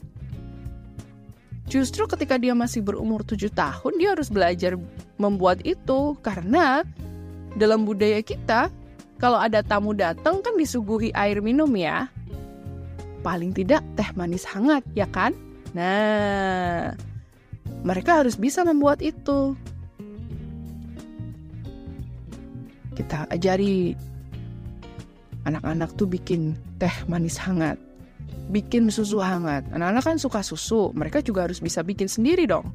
Justru 1.66 2.06
ketika 2.06 2.38
dia 2.38 2.54
masih 2.54 2.86
berumur 2.86 3.26
7 3.26 3.50
tahun, 3.50 3.92
dia 3.98 4.14
harus 4.14 4.30
belajar 4.30 4.78
membuat 5.18 5.58
itu 5.66 6.14
karena 6.22 6.86
dalam 7.58 7.82
budaya 7.82 8.22
kita 8.22 8.70
kalau 9.18 9.42
ada 9.42 9.58
tamu 9.58 9.90
datang 9.90 10.38
kan 10.38 10.54
disuguhi 10.54 11.10
air 11.18 11.42
minum 11.42 11.66
ya. 11.74 12.06
Paling 13.26 13.50
tidak 13.50 13.82
teh 13.98 14.06
manis 14.14 14.46
hangat, 14.46 14.86
ya 14.94 15.10
kan? 15.10 15.34
Nah, 15.74 16.94
mereka 17.82 18.22
harus 18.22 18.38
bisa 18.38 18.62
membuat 18.62 19.02
itu. 19.02 19.58
Kita 22.94 23.26
ajari 23.34 23.98
anak-anak 25.42 25.90
tuh 25.98 26.06
bikin 26.06 26.54
teh 26.78 26.92
manis 27.10 27.40
hangat, 27.40 27.80
bikin 28.52 28.92
susu 28.92 29.18
hangat. 29.18 29.64
Anak-anak 29.72 30.04
kan 30.04 30.16
suka 30.20 30.40
susu, 30.44 30.92
mereka 30.92 31.24
juga 31.24 31.48
harus 31.48 31.58
bisa 31.58 31.80
bikin 31.80 32.06
sendiri 32.06 32.44
dong. 32.44 32.68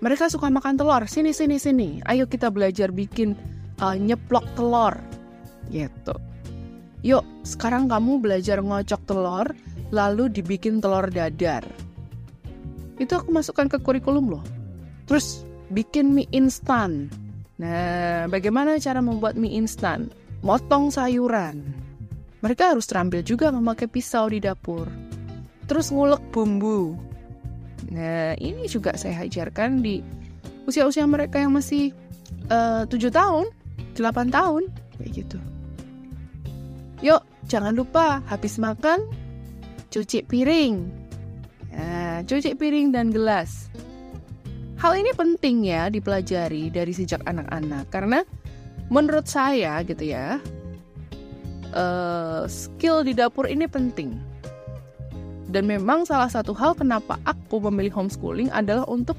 Mereka 0.00 0.32
suka 0.32 0.48
makan 0.48 0.80
telur, 0.80 1.04
sini 1.04 1.36
sini 1.36 1.60
sini. 1.60 2.00
Ayo 2.08 2.24
kita 2.24 2.48
belajar 2.48 2.88
bikin 2.88 3.36
uh, 3.84 3.92
nyeplok 3.92 4.48
telur, 4.56 4.96
gitu. 5.68 6.16
Yuk, 7.04 7.24
sekarang 7.44 7.88
kamu 7.88 8.20
belajar 8.20 8.64
ngocok 8.64 9.00
telur, 9.04 9.46
lalu 9.92 10.32
dibikin 10.32 10.80
telur 10.80 11.08
dadar. 11.12 11.64
Itu 12.96 13.20
aku 13.20 13.28
masukkan 13.32 13.68
ke 13.68 13.80
kurikulum 13.80 14.32
loh. 14.32 14.44
Terus 15.04 15.44
bikin 15.72 16.16
mie 16.16 16.28
instan. 16.32 17.12
Nah, 17.60 18.24
bagaimana 18.32 18.80
cara 18.80 19.04
membuat 19.04 19.36
mie 19.36 19.56
instan? 19.56 20.08
Motong 20.40 20.88
sayuran. 20.88 21.60
Mereka 22.40 22.72
harus 22.72 22.88
terampil 22.88 23.20
juga 23.20 23.52
memakai 23.52 23.84
pisau 23.84 24.28
di 24.32 24.40
dapur. 24.40 24.88
Terus 25.68 25.92
ngulek 25.92 26.24
bumbu. 26.32 26.96
Nah, 27.92 28.36
ini 28.40 28.64
juga 28.68 28.96
saya 28.96 29.24
ajarkan 29.24 29.84
di 29.84 30.00
usia-usia 30.64 31.04
mereka 31.04 31.40
yang 31.40 31.52
masih 31.52 31.92
uh, 32.48 32.88
7 32.88 33.12
tahun, 33.12 33.46
8 33.96 34.30
tahun, 34.32 34.62
kayak 34.96 35.10
gitu. 35.12 35.38
Yuk, 37.00 37.22
jangan 37.48 37.72
lupa 37.72 38.20
habis 38.28 38.60
makan 38.60 39.04
cuci 39.90 40.24
piring. 40.24 40.86
Nah, 41.72 42.22
cuci 42.24 42.54
piring 42.54 42.92
dan 42.92 43.08
gelas. 43.10 43.68
Hal 44.80 44.96
ini 44.96 45.12
penting 45.12 45.68
ya 45.68 45.92
dipelajari 45.92 46.72
dari 46.72 46.92
sejak 46.96 47.20
anak-anak 47.28 47.84
karena 47.92 48.24
menurut 48.88 49.28
saya 49.28 49.84
gitu 49.84 50.08
ya, 50.08 50.40
uh, 51.74 52.44
skill 52.46 53.02
di 53.02 53.12
dapur 53.14 53.46
ini 53.46 53.66
penting. 53.66 54.18
Dan 55.50 55.66
memang 55.66 56.06
salah 56.06 56.30
satu 56.30 56.54
hal 56.54 56.78
kenapa 56.78 57.18
aku 57.26 57.58
memilih 57.66 57.90
homeschooling 57.90 58.54
adalah 58.54 58.86
untuk 58.86 59.18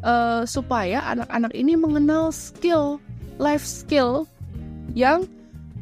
uh, 0.00 0.48
supaya 0.48 1.04
anak-anak 1.04 1.52
ini 1.52 1.76
mengenal 1.76 2.32
skill, 2.32 2.96
life 3.36 3.64
skill 3.64 4.24
yang 4.96 5.28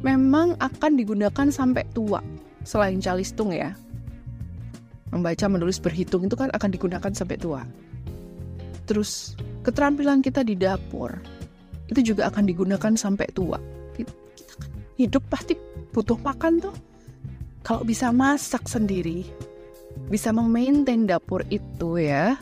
memang 0.03 0.59
akan 0.59 0.99
digunakan 0.99 1.47
sampai 1.47 1.87
tua 1.95 2.19
selain 2.67 2.99
calistung 2.99 3.55
ya. 3.55 3.71
Membaca, 5.09 5.49
menulis, 5.49 5.81
berhitung 5.81 6.29
itu 6.29 6.37
kan 6.37 6.53
akan 6.53 6.69
digunakan 6.69 7.11
sampai 7.15 7.39
tua. 7.39 7.65
Terus 8.85 9.33
keterampilan 9.65 10.21
kita 10.21 10.45
di 10.45 10.53
dapur 10.53 11.17
itu 11.89 12.13
juga 12.13 12.29
akan 12.29 12.45
digunakan 12.45 12.93
sampai 12.93 13.25
tua. 13.33 13.57
Kan 13.97 14.05
hidup 14.99 15.23
pasti 15.31 15.55
butuh 15.99 16.15
makan 16.23 16.63
tuh. 16.63 16.75
Kalau 17.59 17.83
bisa 17.83 18.15
masak 18.15 18.71
sendiri, 18.71 19.27
bisa 20.07 20.31
memaintain 20.31 21.03
dapur 21.03 21.43
itu 21.51 21.99
ya. 21.99 22.39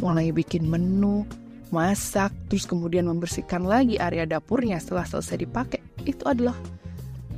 Mulai 0.00 0.32
bikin 0.32 0.64
menu, 0.64 1.28
masak, 1.68 2.32
terus 2.48 2.64
kemudian 2.64 3.04
membersihkan 3.04 3.68
lagi 3.68 4.00
area 4.00 4.24
dapurnya 4.24 4.80
setelah 4.80 5.04
selesai 5.04 5.44
dipakai 5.44 5.80
itu 6.08 6.24
adalah 6.24 6.56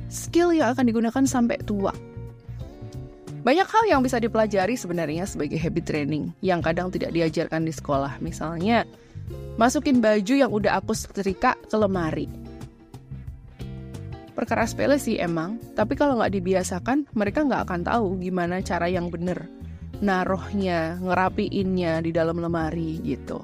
skill 0.07 0.55
yang 0.55 0.71
akan 0.71 0.87
digunakan 0.87 1.23
sampai 1.27 1.59
tua. 1.67 1.91
Banyak 3.39 3.67
hal 3.71 3.83
yang 3.87 4.01
bisa 4.03 4.19
dipelajari 4.19 4.75
sebenarnya 4.75 5.23
sebagai 5.23 5.55
habit 5.55 5.83
training 5.87 6.35
yang 6.43 6.59
kadang 6.59 6.91
tidak 6.91 7.15
diajarkan 7.15 7.63
di 7.63 7.71
sekolah. 7.71 8.19
Misalnya, 8.19 8.83
masukin 9.55 10.03
baju 10.03 10.33
yang 10.35 10.51
udah 10.51 10.79
aku 10.79 10.91
setrika 10.91 11.55
ke 11.55 11.75
lemari. 11.79 12.48
Perkara 14.39 14.63
sepele 14.63 14.95
sih 14.95 15.19
emang, 15.19 15.59
tapi 15.75 15.99
kalau 15.99 16.15
nggak 16.15 16.31
dibiasakan, 16.31 17.11
mereka 17.11 17.43
nggak 17.43 17.67
akan 17.67 17.83
tahu 17.83 18.23
gimana 18.23 18.63
cara 18.63 18.87
yang 18.87 19.11
bener 19.11 19.51
naruhnya, 19.99 20.95
ngerapiinnya 21.03 21.99
di 21.99 22.15
dalam 22.15 22.39
lemari 22.39 23.03
gitu. 23.03 23.43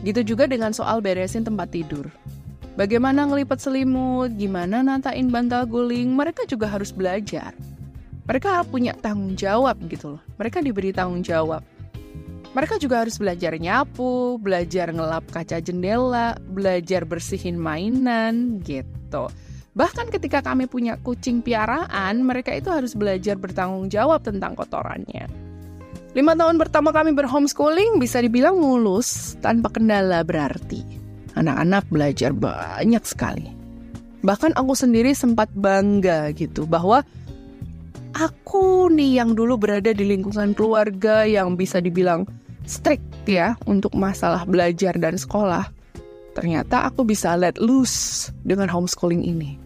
Gitu 0.00 0.32
juga 0.32 0.48
dengan 0.48 0.72
soal 0.72 1.04
beresin 1.04 1.44
tempat 1.44 1.76
tidur. 1.76 2.08
Bagaimana 2.80 3.28
ngelipat 3.28 3.60
selimut, 3.60 4.32
gimana 4.40 4.80
natain 4.80 5.28
bantal 5.28 5.68
guling, 5.68 6.16
mereka 6.16 6.48
juga 6.48 6.72
harus 6.72 6.88
belajar. 6.88 7.52
Mereka 8.24 8.64
punya 8.72 8.96
tanggung 8.96 9.36
jawab 9.36 9.76
gitu 9.92 10.16
loh. 10.16 10.22
Mereka 10.40 10.64
diberi 10.64 10.96
tanggung 10.96 11.20
jawab. 11.20 11.60
Mereka 12.56 12.80
juga 12.80 13.04
harus 13.04 13.20
belajar 13.20 13.60
nyapu, 13.60 14.40
belajar 14.40 14.88
ngelap 14.88 15.28
kaca 15.28 15.60
jendela, 15.60 16.40
belajar 16.48 17.04
bersihin 17.04 17.60
mainan 17.60 18.64
gitu. 18.64 19.28
Bahkan 19.70 20.10
ketika 20.10 20.42
kami 20.42 20.66
punya 20.66 20.98
kucing 20.98 21.46
piaraan, 21.46 22.26
mereka 22.26 22.50
itu 22.50 22.70
harus 22.74 22.98
belajar 22.98 23.38
bertanggung 23.38 23.86
jawab 23.86 24.26
tentang 24.26 24.58
kotorannya. 24.58 25.30
Lima 26.10 26.34
tahun 26.34 26.58
pertama 26.58 26.90
kami 26.90 27.14
berhomeschooling 27.14 28.02
bisa 28.02 28.18
dibilang 28.18 28.58
mulus 28.58 29.38
tanpa 29.38 29.70
kendala 29.70 30.26
berarti 30.26 30.82
anak-anak 31.38 31.86
belajar 31.86 32.34
banyak 32.34 33.04
sekali. 33.06 33.46
Bahkan 34.26 34.58
aku 34.58 34.74
sendiri 34.74 35.14
sempat 35.14 35.48
bangga 35.54 36.34
gitu 36.34 36.66
bahwa 36.66 37.06
aku 38.12 38.90
nih 38.90 39.22
yang 39.22 39.38
dulu 39.38 39.56
berada 39.56 39.94
di 39.94 40.02
lingkungan 40.02 40.52
keluarga 40.52 41.24
yang 41.24 41.54
bisa 41.54 41.78
dibilang 41.78 42.26
strict 42.66 43.02
ya 43.24 43.54
untuk 43.64 43.94
masalah 43.94 44.42
belajar 44.44 44.98
dan 44.98 45.16
sekolah. 45.16 45.70
Ternyata 46.34 46.86
aku 46.86 47.02
bisa 47.02 47.34
let 47.34 47.58
loose 47.58 48.30
dengan 48.46 48.70
homeschooling 48.70 49.26
ini. 49.26 49.58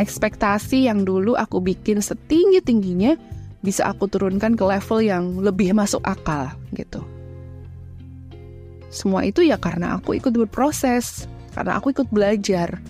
Ekspektasi 0.00 0.88
yang 0.88 1.04
dulu 1.04 1.36
aku 1.36 1.60
bikin 1.60 2.00
setinggi-tingginya 2.00 3.20
bisa 3.60 3.92
aku 3.92 4.08
turunkan 4.08 4.56
ke 4.56 4.64
level 4.64 4.98
yang 5.04 5.24
lebih 5.44 5.76
masuk 5.76 6.00
akal 6.08 6.48
gitu. 6.72 7.04
Semua 8.88 9.22
itu 9.22 9.44
ya 9.44 9.60
karena 9.60 10.00
aku 10.00 10.16
ikut 10.18 10.34
berproses, 10.34 11.28
karena 11.54 11.78
aku 11.78 11.94
ikut 11.94 12.08
belajar. 12.10 12.80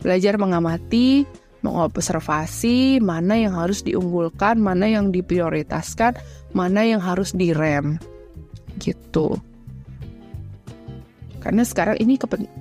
Belajar 0.00 0.34
mengamati, 0.40 1.28
mengobservasi 1.60 3.02
mana 3.04 3.36
yang 3.38 3.54
harus 3.54 3.84
diunggulkan, 3.84 4.58
mana 4.58 4.88
yang 4.88 5.12
diprioritaskan, 5.12 6.16
mana 6.56 6.88
yang 6.88 7.04
harus 7.04 7.36
direm. 7.36 8.00
Gitu. 8.80 9.36
Karena 11.42 11.66
sekarang 11.66 11.98
ini 11.98 12.14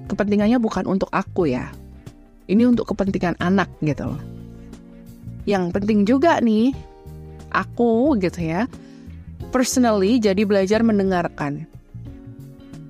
kepentingannya 0.10 0.58
bukan 0.58 0.89
untuk 0.89 1.13
aku 1.13 1.46
ya. 1.46 1.70
Ini 2.50 2.65
untuk 2.65 2.89
kepentingan 2.89 3.38
anak 3.38 3.70
gitu 3.86 4.17
Yang 5.46 5.63
penting 5.78 6.00
juga 6.10 6.41
nih, 6.41 6.74
aku 7.54 8.17
gitu 8.17 8.41
ya, 8.41 8.65
personally 9.54 10.17
jadi 10.17 10.41
belajar 10.44 10.82
mendengarkan 10.82 11.70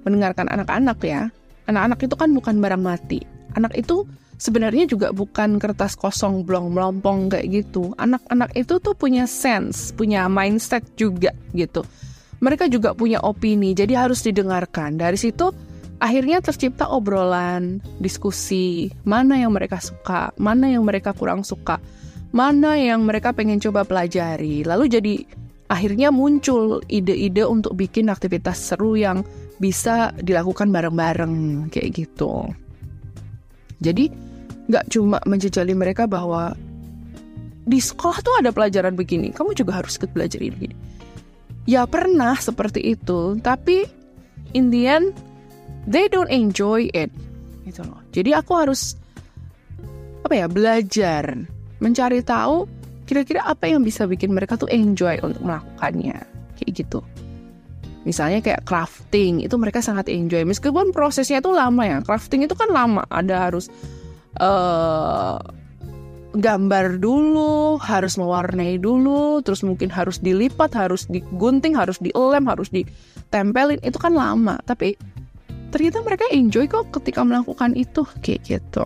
mendengarkan 0.06 0.50
anak-anak 0.50 0.98
ya. 1.06 1.30
Anak-anak 1.70 2.00
itu 2.02 2.16
kan 2.18 2.30
bukan 2.34 2.56
barang 2.58 2.82
mati. 2.82 3.22
Anak 3.54 3.78
itu 3.78 4.04
sebenarnya 4.42 4.90
juga 4.90 5.14
bukan 5.14 5.62
kertas 5.62 5.94
kosong 5.94 6.42
blong 6.42 6.74
melompong 6.74 7.30
kayak 7.30 7.48
gitu. 7.62 7.94
Anak-anak 8.02 8.50
itu 8.58 8.82
tuh 8.82 8.98
punya 8.98 9.30
sense, 9.30 9.94
punya 9.94 10.26
mindset 10.26 10.82
juga 10.98 11.32
gitu. 11.54 11.86
Mereka 12.42 12.74
juga 12.74 12.98
punya 12.98 13.22
opini, 13.22 13.78
jadi 13.78 14.02
harus 14.02 14.26
didengarkan. 14.26 14.98
Dari 14.98 15.14
situ 15.14 15.54
akhirnya 16.02 16.42
tercipta 16.42 16.90
obrolan, 16.90 17.78
diskusi, 18.02 18.90
mana 19.06 19.38
yang 19.38 19.54
mereka 19.54 19.78
suka, 19.78 20.34
mana 20.42 20.66
yang 20.74 20.82
mereka 20.82 21.14
kurang 21.14 21.46
suka, 21.46 21.78
mana 22.34 22.74
yang 22.74 23.06
mereka 23.06 23.30
pengen 23.32 23.62
coba 23.62 23.86
pelajari. 23.86 24.66
Lalu 24.66 24.86
jadi 24.90 25.14
akhirnya 25.70 26.10
muncul 26.10 26.82
ide-ide 26.90 27.46
untuk 27.46 27.78
bikin 27.78 28.10
aktivitas 28.10 28.58
seru 28.58 28.98
yang 28.98 29.22
bisa 29.62 30.10
dilakukan 30.18 30.74
bareng-bareng 30.74 31.70
kayak 31.70 31.94
gitu. 31.94 32.50
Jadi 33.78 34.10
nggak 34.74 34.90
cuma 34.90 35.22
menjejali 35.30 35.78
mereka 35.78 36.10
bahwa 36.10 36.58
di 37.62 37.78
sekolah 37.78 38.26
tuh 38.26 38.36
ada 38.42 38.50
pelajaran 38.50 38.98
begini, 38.98 39.30
kamu 39.30 39.54
juga 39.54 39.78
harus 39.78 40.02
ikut 40.02 40.10
belajar 40.18 40.42
ini. 40.42 40.74
Ya 41.70 41.86
pernah 41.86 42.34
seperti 42.42 42.98
itu, 42.98 43.38
tapi 43.46 43.86
in 44.58 44.74
the 44.74 44.90
end 44.90 45.14
they 45.88 46.10
don't 46.12 46.30
enjoy 46.30 46.90
it, 46.92 47.10
gitu 47.66 47.82
loh. 47.86 48.02
Jadi 48.12 48.36
aku 48.36 48.52
harus 48.58 48.98
apa 50.22 50.34
ya 50.38 50.48
belajar, 50.52 51.48
mencari 51.82 52.22
tahu 52.22 52.70
kira-kira 53.10 53.44
apa 53.44 53.68
yang 53.68 53.84
bisa 53.84 54.08
bikin 54.08 54.32
mereka 54.32 54.56
tuh 54.56 54.72
enjoy 54.72 55.20
untuk 55.20 55.44
melakukannya, 55.44 56.16
kayak 56.56 56.72
gitu. 56.72 57.04
Misalnya 58.02 58.42
kayak 58.42 58.66
crafting, 58.66 59.46
itu 59.46 59.54
mereka 59.62 59.78
sangat 59.78 60.10
enjoy. 60.10 60.42
Meskipun 60.42 60.90
prosesnya 60.90 61.38
itu 61.38 61.54
lama 61.54 61.86
ya. 61.86 62.02
Crafting 62.02 62.42
itu 62.42 62.58
kan 62.58 62.74
lama, 62.74 63.06
ada 63.14 63.46
harus 63.46 63.70
uh, 64.42 65.38
gambar 66.34 66.98
dulu, 66.98 67.78
harus 67.78 68.18
mewarnai 68.18 68.82
dulu, 68.82 69.46
terus 69.46 69.62
mungkin 69.62 69.94
harus 69.94 70.18
dilipat, 70.18 70.74
harus 70.74 71.06
digunting, 71.14 71.78
harus 71.78 72.02
dilem, 72.02 72.50
harus 72.50 72.74
ditempelin. 72.74 73.78
Itu 73.86 74.02
kan 74.02 74.18
lama, 74.18 74.58
tapi 74.66 74.98
ternyata 75.72 76.04
mereka 76.04 76.28
enjoy 76.30 76.68
kok 76.68 76.92
ketika 76.92 77.24
melakukan 77.24 77.72
itu 77.74 78.04
kayak 78.20 78.44
gitu. 78.44 78.84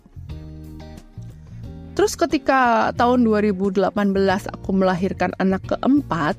Terus 1.95 2.13
ketika 2.19 2.91
tahun 2.99 3.23
2018 3.23 3.87
aku 4.51 4.69
melahirkan 4.75 5.31
anak 5.39 5.63
keempat, 5.63 6.35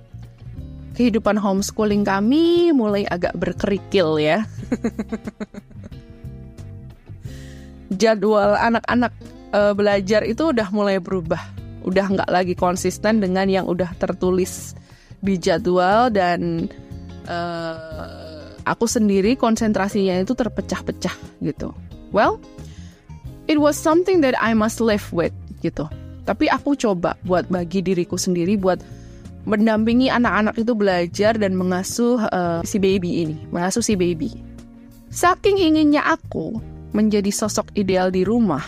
kehidupan 0.95 1.41
homeschooling 1.41 2.05
kami 2.05 2.77
mulai 2.77 3.09
agak 3.09 3.33
berkerikil 3.41 4.21
ya. 4.21 4.45
Jadwal 8.01 8.61
anak-anak 8.61 9.17
uh, 9.57 9.73
belajar 9.73 10.29
itu 10.29 10.53
udah 10.53 10.69
mulai 10.71 11.01
berubah. 11.01 11.41
Udah 11.89 12.05
nggak 12.11 12.29
lagi 12.29 12.53
konsisten 12.53 13.25
dengan 13.25 13.49
yang 13.49 13.65
udah 13.65 13.97
tertulis 13.97 14.77
di 15.25 15.41
jadwal 15.41 16.13
dan 16.13 16.69
uh, 17.31 18.26
aku 18.67 18.91
sendiri 18.91 19.39
konsentrasinya 19.39 20.19
itu 20.19 20.35
terpecah-pecah 20.35 21.15
gitu. 21.41 21.71
Well, 22.11 22.43
it 23.47 23.63
was 23.63 23.79
something 23.79 24.21
that 24.27 24.35
I 24.43 24.53
must 24.53 24.83
live 24.83 25.07
with 25.15 25.33
gitu. 25.63 25.87
Tapi 26.27 26.51
aku 26.51 26.75
coba 26.75 27.15
buat 27.23 27.47
bagi 27.47 27.81
diriku 27.81 28.19
sendiri 28.19 28.59
buat 28.59 28.83
mendampingi 29.47 30.11
anak-anak 30.11 30.59
itu 30.59 30.75
belajar 30.75 31.39
dan 31.39 31.55
mengasuh 31.55 32.19
uh, 32.35 32.61
si 32.67 32.83
baby 32.83 33.23
ini, 33.23 33.39
mengasuh 33.55 33.81
si 33.81 33.95
baby. 33.95 34.35
Saking 35.15 35.63
inginnya 35.63 36.03
aku 36.03 36.59
menjadi 36.91 37.31
sosok 37.31 37.71
ideal 37.79 38.11
di 38.11 38.27
rumah, 38.27 38.67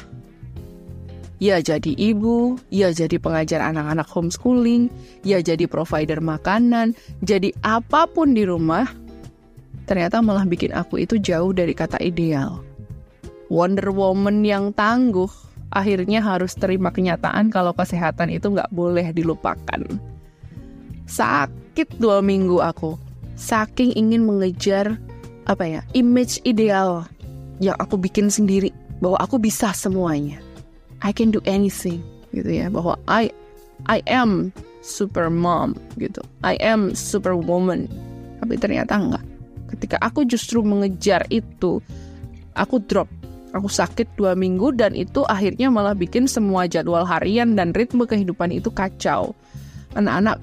Ya 1.38 1.62
jadi 1.62 1.94
ibu, 1.94 2.58
ya 2.66 2.90
jadi 2.90 3.14
pengajar 3.22 3.62
anak-anak 3.62 4.10
homeschooling, 4.10 4.90
ya 5.22 5.38
jadi 5.38 5.70
provider 5.70 6.18
makanan, 6.18 6.98
jadi 7.22 7.54
apa 7.62 8.10
pun 8.10 8.34
di 8.34 8.42
rumah, 8.42 8.90
ternyata 9.88 10.20
malah 10.20 10.44
bikin 10.44 10.76
aku 10.76 11.00
itu 11.00 11.16
jauh 11.16 11.56
dari 11.56 11.72
kata 11.72 11.96
ideal. 12.04 12.60
Wonder 13.48 13.88
Woman 13.88 14.44
yang 14.44 14.76
tangguh 14.76 15.32
akhirnya 15.72 16.20
harus 16.20 16.52
terima 16.52 16.92
kenyataan 16.92 17.48
kalau 17.48 17.72
kesehatan 17.72 18.28
itu 18.28 18.52
nggak 18.52 18.68
boleh 18.68 19.08
dilupakan. 19.16 19.80
Sakit 21.08 21.96
dua 21.96 22.20
minggu 22.20 22.60
aku, 22.60 23.00
saking 23.40 23.96
ingin 23.96 24.28
mengejar 24.28 25.00
apa 25.48 25.64
ya 25.64 25.80
image 25.96 26.44
ideal 26.44 27.08
yang 27.64 27.76
aku 27.80 27.96
bikin 27.96 28.28
sendiri 28.28 28.68
bahwa 29.00 29.16
aku 29.24 29.40
bisa 29.40 29.72
semuanya. 29.72 30.36
I 31.00 31.16
can 31.16 31.32
do 31.32 31.40
anything 31.48 32.04
gitu 32.36 32.50
ya 32.52 32.68
bahwa 32.68 33.00
I 33.08 33.32
I 33.88 34.04
am 34.10 34.52
super 34.84 35.32
mom 35.32 35.78
gitu 35.96 36.20
I 36.44 36.58
am 36.60 36.92
super 36.92 37.32
woman 37.38 37.86
tapi 38.42 38.58
ternyata 38.58 38.98
enggak 38.98 39.24
ketika 39.70 40.00
aku 40.00 40.24
justru 40.24 40.64
mengejar 40.64 41.24
itu 41.28 41.80
aku 42.58 42.82
drop. 42.82 43.08
Aku 43.48 43.64
sakit 43.64 44.12
dua 44.20 44.36
minggu 44.36 44.76
dan 44.76 44.92
itu 44.92 45.24
akhirnya 45.24 45.72
malah 45.72 45.96
bikin 45.96 46.28
semua 46.28 46.68
jadwal 46.68 47.08
harian 47.08 47.56
dan 47.56 47.72
ritme 47.72 48.04
kehidupan 48.04 48.52
itu 48.52 48.68
kacau. 48.68 49.32
Anak-anak 49.96 50.36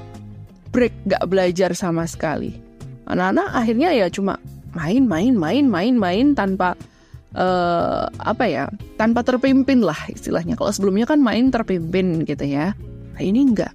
break 0.73 0.93
gak 1.05 1.21
belajar 1.29 1.77
sama 1.77 2.09
sekali. 2.09 2.57
Anak-anak 3.05 3.47
akhirnya 3.53 3.93
ya 3.93 4.09
cuma 4.09 4.41
main 4.73 5.05
main 5.05 5.37
main 5.37 5.69
main 5.69 5.93
main 5.93 6.33
tanpa 6.33 6.73
uh, 7.37 8.09
apa 8.25 8.43
ya 8.49 8.63
tanpa 8.97 9.21
terpimpin 9.21 9.85
lah 9.85 9.97
istilahnya. 10.09 10.57
Kalau 10.57 10.73
sebelumnya 10.73 11.05
kan 11.05 11.21
main 11.21 11.53
terpimpin 11.53 12.25
gitu 12.25 12.41
ya. 12.41 12.73
Nah 13.13 13.21
ini 13.21 13.53
enggak. 13.53 13.71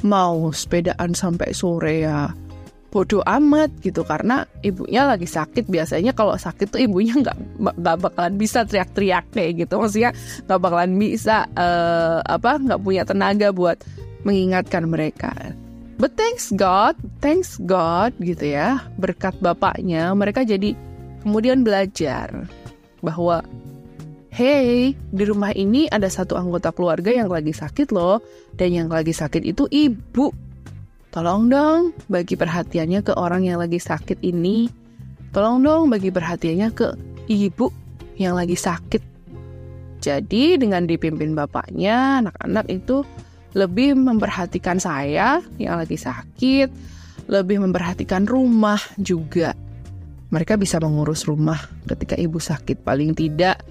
Mau 0.00 0.48
sepedaan 0.48 1.12
sampai 1.12 1.52
sore 1.52 2.08
ya 2.08 2.32
bodoh 2.94 3.26
amat 3.26 3.74
gitu 3.82 4.06
karena 4.06 4.46
ibunya 4.62 5.02
lagi 5.02 5.26
sakit. 5.26 5.66
Biasanya 5.66 6.14
kalau 6.14 6.38
sakit 6.38 6.70
tuh 6.70 6.78
ibunya 6.78 7.18
nggak 7.22 7.36
nggak 7.58 7.96
bakalan 7.98 8.34
bisa 8.38 8.62
teriak-teriak 8.62 9.26
kayak 9.34 9.66
gitu. 9.66 9.82
Maksudnya 9.82 10.14
nggak 10.46 10.60
bakalan 10.62 10.94
bisa 10.94 11.50
uh, 11.58 12.22
apa 12.22 12.62
nggak 12.62 12.80
punya 12.80 13.02
tenaga 13.02 13.50
buat 13.50 13.82
mengingatkan 14.22 14.86
mereka. 14.86 15.34
But 15.98 16.14
thanks 16.14 16.54
God 16.54 16.94
thanks 17.18 17.58
God 17.58 18.14
gitu 18.18 18.54
ya 18.54 18.82
berkat 18.98 19.38
bapaknya 19.38 20.10
mereka 20.14 20.42
jadi 20.42 20.74
kemudian 21.22 21.62
belajar 21.62 22.50
bahwa 22.98 23.46
hey, 24.34 24.98
di 25.14 25.24
rumah 25.30 25.54
ini 25.54 25.86
ada 25.86 26.10
satu 26.10 26.34
anggota 26.34 26.74
keluarga 26.74 27.14
yang 27.14 27.30
lagi 27.30 27.54
sakit 27.54 27.94
loh, 27.94 28.18
dan 28.58 28.74
yang 28.74 28.88
lagi 28.90 29.14
sakit 29.14 29.46
itu 29.46 29.70
ibu. 29.70 30.34
Tolong 31.14 31.46
dong 31.46 31.94
bagi 32.10 32.34
perhatiannya 32.34 33.06
ke 33.06 33.14
orang 33.14 33.46
yang 33.46 33.62
lagi 33.62 33.78
sakit 33.78 34.18
ini. 34.26 34.66
Tolong 35.30 35.62
dong 35.62 35.86
bagi 35.86 36.10
perhatiannya 36.10 36.68
ke 36.74 36.86
ibu 37.30 37.70
yang 38.18 38.34
lagi 38.34 38.58
sakit. 38.58 39.14
Jadi 40.02 40.58
dengan 40.58 40.90
dipimpin 40.90 41.38
bapaknya, 41.38 42.26
anak-anak 42.26 42.66
itu 42.66 43.06
lebih 43.54 43.94
memperhatikan 43.94 44.82
saya 44.82 45.38
yang 45.62 45.78
lagi 45.78 45.94
sakit, 45.94 46.68
lebih 47.30 47.62
memperhatikan 47.62 48.26
rumah 48.26 48.82
juga 48.98 49.54
mereka 50.34 50.58
bisa 50.58 50.82
mengurus 50.82 51.30
rumah 51.30 51.62
ketika 51.86 52.18
ibu 52.18 52.42
sakit. 52.42 52.82
Paling 52.82 53.14
tidak 53.14 53.62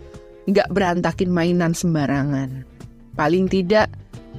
nggak 0.47 0.71
berantakin 0.71 1.27
mainan 1.27 1.75
sembarangan. 1.75 2.63
Paling 3.19 3.51
tidak 3.51 3.91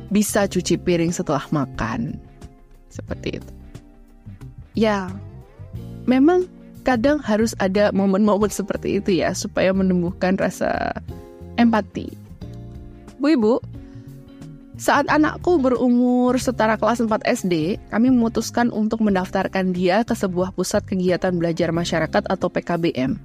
bisa 0.09 0.49
cuci 0.49 0.81
piring 0.81 1.13
setelah 1.13 1.45
makan. 1.53 2.17
Seperti 2.95 3.43
itu. 3.43 3.53
Ya, 4.79 5.11
memang 6.07 6.47
kadang 6.87 7.19
harus 7.19 7.59
ada 7.59 7.91
momen-momen 7.91 8.53
seperti 8.53 9.03
itu 9.03 9.19
ya 9.19 9.35
supaya 9.35 9.75
menumbuhkan 9.75 10.39
rasa 10.39 10.95
empati. 11.59 12.15
Bu 13.19 13.35
Ibu, 13.35 13.55
saat 14.79 15.07
anakku 15.11 15.59
berumur 15.59 16.39
setara 16.39 16.79
kelas 16.79 17.03
4 17.03 17.25
SD, 17.25 17.79
kami 17.91 18.11
memutuskan 18.11 18.71
untuk 18.71 19.03
mendaftarkan 19.03 19.75
dia 19.75 20.03
ke 20.07 20.15
sebuah 20.15 20.55
pusat 20.55 20.87
kegiatan 20.87 21.35
belajar 21.35 21.75
masyarakat 21.75 22.27
atau 22.31 22.47
PKBM 22.51 23.19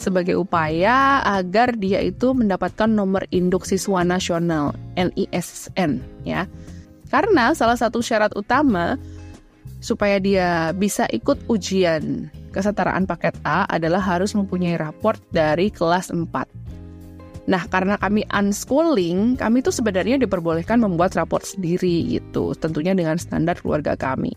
sebagai 0.00 0.40
upaya 0.40 1.20
agar 1.20 1.76
dia 1.76 2.00
itu 2.00 2.32
mendapatkan 2.32 2.88
nomor 2.88 3.28
induk 3.28 3.68
siswa 3.68 4.00
nasional 4.00 4.72
NISN 4.96 6.00
ya. 6.24 6.48
Karena 7.12 7.52
salah 7.52 7.76
satu 7.76 8.00
syarat 8.00 8.32
utama 8.32 8.96
supaya 9.80 10.20
dia 10.20 10.70
bisa 10.76 11.08
ikut 11.10 11.40
ujian 11.48 12.28
kesetaraan 12.52 13.08
paket 13.08 13.34
A 13.42 13.64
adalah 13.66 14.00
harus 14.00 14.36
mempunyai 14.36 14.76
raport 14.76 15.18
dari 15.32 15.72
kelas 15.72 16.12
4. 16.12 17.50
Nah, 17.50 17.66
karena 17.66 17.98
kami 17.98 18.22
unschooling, 18.30 19.34
kami 19.40 19.64
tuh 19.64 19.74
sebenarnya 19.74 20.20
diperbolehkan 20.20 20.78
membuat 20.78 21.16
raport 21.18 21.42
sendiri 21.42 22.06
gitu, 22.06 22.54
tentunya 22.54 22.94
dengan 22.94 23.18
standar 23.18 23.58
keluarga 23.58 23.98
kami. 23.98 24.36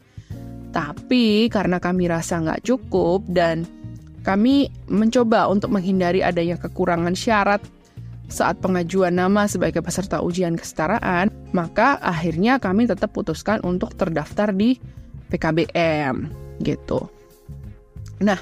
Tapi 0.74 1.52
karena 1.54 1.78
kami 1.78 2.10
rasa 2.10 2.42
nggak 2.42 2.66
cukup 2.66 3.22
dan 3.30 3.68
kami 4.26 4.72
mencoba 4.90 5.46
untuk 5.52 5.70
menghindari 5.70 6.26
adanya 6.26 6.58
kekurangan 6.58 7.14
syarat 7.14 7.62
saat 8.32 8.58
pengajuan 8.64 9.14
nama 9.14 9.46
sebagai 9.46 9.86
peserta 9.86 10.24
ujian 10.24 10.58
kesetaraan, 10.58 11.30
maka 11.54 12.02
akhirnya 12.02 12.58
kami 12.58 12.90
tetap 12.90 13.14
putuskan 13.14 13.62
untuk 13.62 13.94
terdaftar 13.94 14.50
di 14.50 14.82
PKBM 15.34 16.30
gitu. 16.62 17.10
Nah, 18.22 18.38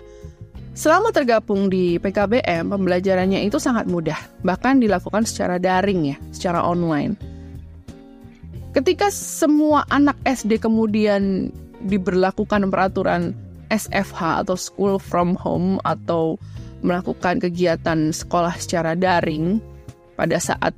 Selama 0.71 1.11
tergabung 1.11 1.67
di 1.67 1.99
PKBM, 1.99 2.71
pembelajarannya 2.71 3.43
itu 3.43 3.59
sangat 3.59 3.91
mudah, 3.91 4.15
bahkan 4.39 4.79
dilakukan 4.79 5.27
secara 5.27 5.59
daring 5.59 6.15
ya, 6.15 6.17
secara 6.31 6.63
online. 6.63 7.19
Ketika 8.71 9.11
semua 9.11 9.83
anak 9.91 10.15
SD 10.23 10.63
kemudian 10.63 11.51
diberlakukan 11.83 12.71
peraturan 12.71 13.35
SFH 13.67 14.47
atau 14.47 14.55
School 14.55 14.95
from 14.95 15.35
Home 15.43 15.75
atau 15.83 16.39
melakukan 16.79 17.43
kegiatan 17.43 18.15
sekolah 18.15 18.55
secara 18.55 18.95
daring 18.95 19.59
pada 20.15 20.39
saat 20.39 20.71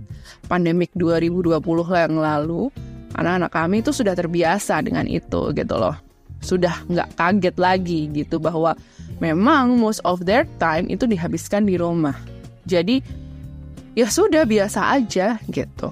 pandemik 0.49 0.89
2020 0.97 1.61
yang 1.93 2.18
lalu, 2.18 2.74
anak-anak 3.14 3.51
kami 3.53 3.86
itu 3.86 3.93
sudah 3.93 4.18
terbiasa 4.18 4.82
dengan 4.82 5.05
itu 5.05 5.53
gitu 5.53 5.76
loh. 5.78 5.95
Sudah 6.44 6.84
nggak 6.91 7.16
kaget 7.16 7.56
lagi 7.56 8.02
gitu 8.12 8.38
bahwa 8.38 8.76
memang 9.24 9.80
most 9.80 10.04
of 10.04 10.28
their 10.28 10.44
time 10.60 10.91
itu 10.91 11.08
dihabiskan 11.08 11.64
di 11.64 11.80
rumah. 11.80 12.16
Jadi 12.68 13.00
ya 13.96 14.12
sudah 14.12 14.44
biasa 14.44 14.94
aja 15.00 15.39
gitu. 15.50 15.89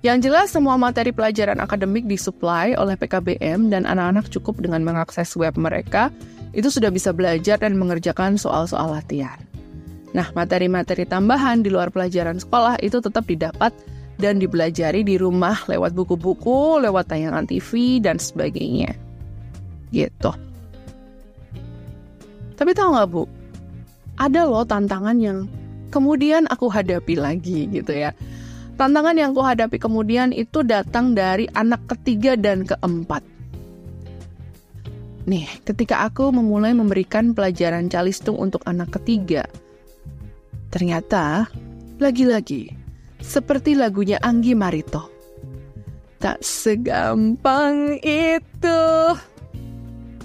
Yang 0.00 0.32
jelas 0.32 0.48
semua 0.48 0.80
materi 0.80 1.12
pelajaran 1.12 1.60
akademik 1.60 2.08
disuplai 2.08 2.72
oleh 2.72 2.96
PKBM 2.96 3.68
dan 3.68 3.84
anak-anak 3.84 4.32
cukup 4.32 4.56
dengan 4.64 4.80
mengakses 4.80 5.36
web 5.36 5.52
mereka 5.60 6.08
itu 6.56 6.72
sudah 6.72 6.88
bisa 6.88 7.12
belajar 7.12 7.60
dan 7.60 7.76
mengerjakan 7.76 8.40
soal-soal 8.40 8.96
latihan. 8.96 9.36
Nah, 10.16 10.26
materi-materi 10.34 11.04
tambahan 11.06 11.62
di 11.62 11.70
luar 11.70 11.92
pelajaran 11.92 12.40
sekolah 12.40 12.80
itu 12.82 12.98
tetap 12.98 13.28
didapat 13.28 13.70
dan 14.20 14.36
dipelajari 14.36 15.00
di 15.00 15.16
rumah 15.16 15.56
lewat 15.64 15.96
buku-buku, 15.96 16.84
lewat 16.84 17.08
tayangan 17.08 17.48
TV, 17.48 17.98
dan 18.04 18.20
sebagainya. 18.20 18.92
Gitu. 19.88 20.30
Tapi 22.60 22.70
tahu 22.76 22.88
nggak 22.92 23.08
Bu, 23.08 23.24
ada 24.20 24.44
loh 24.44 24.68
tantangan 24.68 25.16
yang 25.16 25.48
kemudian 25.88 26.44
aku 26.52 26.68
hadapi 26.68 27.16
lagi 27.16 27.64
gitu 27.72 27.96
ya. 27.96 28.12
Tantangan 28.76 29.16
yang 29.16 29.32
aku 29.32 29.40
hadapi 29.44 29.76
kemudian 29.80 30.32
itu 30.36 30.60
datang 30.60 31.16
dari 31.16 31.48
anak 31.56 31.88
ketiga 31.88 32.36
dan 32.36 32.68
keempat. 32.68 33.24
Nih, 35.28 35.48
ketika 35.68 36.04
aku 36.04 36.32
memulai 36.32 36.72
memberikan 36.72 37.36
pelajaran 37.36 37.92
calistung 37.92 38.40
untuk 38.40 38.64
anak 38.64 38.92
ketiga, 38.96 39.44
ternyata 40.72 41.44
lagi-lagi 42.00 42.79
seperti 43.22 43.76
lagunya 43.78 44.18
Anggi 44.20 44.52
Marito. 44.56 45.08
Tak 46.20 46.44
segampang 46.44 47.96
itu 48.04 48.80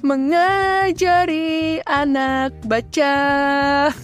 mengajari 0.03 1.79
anak 1.87 2.51
baca. 2.67 3.15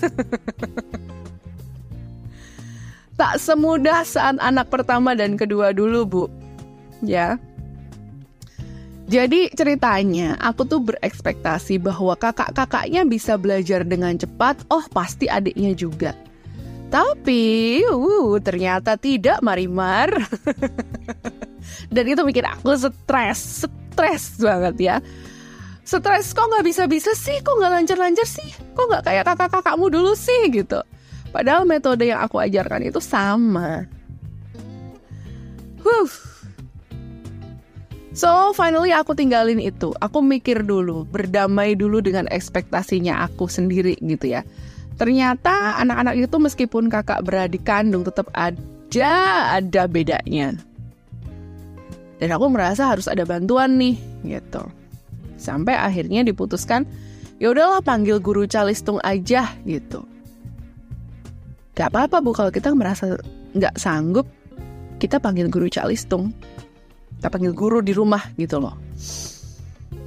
tak 3.20 3.34
semudah 3.38 4.02
saat 4.08 4.40
anak 4.40 4.72
pertama 4.72 5.14
dan 5.14 5.36
kedua 5.36 5.76
dulu, 5.76 6.08
Bu. 6.08 6.24
Ya. 7.04 7.38
Jadi 9.12 9.52
ceritanya, 9.52 10.40
aku 10.40 10.64
tuh 10.64 10.80
berekspektasi 10.80 11.84
bahwa 11.84 12.16
kakak-kakaknya 12.16 13.04
bisa 13.04 13.36
belajar 13.36 13.84
dengan 13.84 14.16
cepat, 14.16 14.64
oh 14.72 14.88
pasti 14.96 15.28
adiknya 15.28 15.76
juga. 15.76 16.16
Tapi, 16.92 17.80
uh, 17.88 18.36
ternyata 18.44 19.00
tidak 19.00 19.40
Marimar. 19.40 20.12
Dan 21.96 22.04
itu 22.04 22.20
bikin 22.28 22.44
aku 22.44 22.76
stres, 22.76 23.64
stres 23.64 24.36
banget 24.44 24.76
ya. 24.76 24.96
Stres 25.88 26.36
kok 26.36 26.52
nggak 26.52 26.68
bisa-bisa 26.68 27.16
sih, 27.16 27.40
kok 27.40 27.56
nggak 27.56 27.72
lancar-lancar 27.72 28.28
sih, 28.28 28.52
kok 28.76 28.86
nggak 28.92 29.08
kayak 29.08 29.24
kakak-kakakmu 29.24 29.88
dulu 29.88 30.12
sih 30.20 30.52
gitu. 30.52 30.84
Padahal 31.32 31.64
metode 31.64 32.12
yang 32.12 32.20
aku 32.20 32.44
ajarkan 32.44 32.84
itu 32.84 33.00
sama. 33.00 33.88
Huh. 35.80 36.12
So, 38.12 38.52
finally 38.52 38.92
aku 38.92 39.16
tinggalin 39.16 39.64
itu. 39.64 39.96
Aku 40.04 40.20
mikir 40.20 40.68
dulu, 40.68 41.08
berdamai 41.08 41.80
dulu 41.80 42.04
dengan 42.04 42.28
ekspektasinya 42.28 43.24
aku 43.24 43.48
sendiri 43.48 43.96
gitu 44.04 44.36
ya 44.36 44.44
ternyata 45.02 45.82
anak-anak 45.82 46.14
itu 46.30 46.38
meskipun 46.38 46.86
kakak 46.86 47.26
beradik 47.26 47.66
kandung 47.66 48.06
tetap 48.06 48.30
ada 48.38 49.18
ada 49.58 49.84
bedanya. 49.90 50.54
Dan 52.22 52.30
aku 52.30 52.54
merasa 52.54 52.86
harus 52.86 53.10
ada 53.10 53.26
bantuan 53.26 53.82
nih, 53.82 53.98
gitu. 54.22 54.62
Sampai 55.42 55.74
akhirnya 55.74 56.22
diputuskan, 56.22 56.86
ya 57.42 57.50
udahlah 57.50 57.82
panggil 57.82 58.22
guru 58.22 58.46
calistung 58.46 59.02
aja 59.02 59.50
gitu. 59.66 60.06
Gak 61.74 61.90
apa-apa 61.90 62.22
bu 62.22 62.30
kalau 62.38 62.54
kita 62.54 62.70
merasa 62.78 63.18
nggak 63.58 63.74
sanggup, 63.82 64.30
kita 65.02 65.18
panggil 65.18 65.50
guru 65.50 65.66
calistung. 65.66 66.30
Kita 67.18 67.34
panggil 67.34 67.58
guru 67.58 67.82
di 67.82 67.98
rumah 67.98 68.22
gitu 68.38 68.62
loh. 68.62 68.78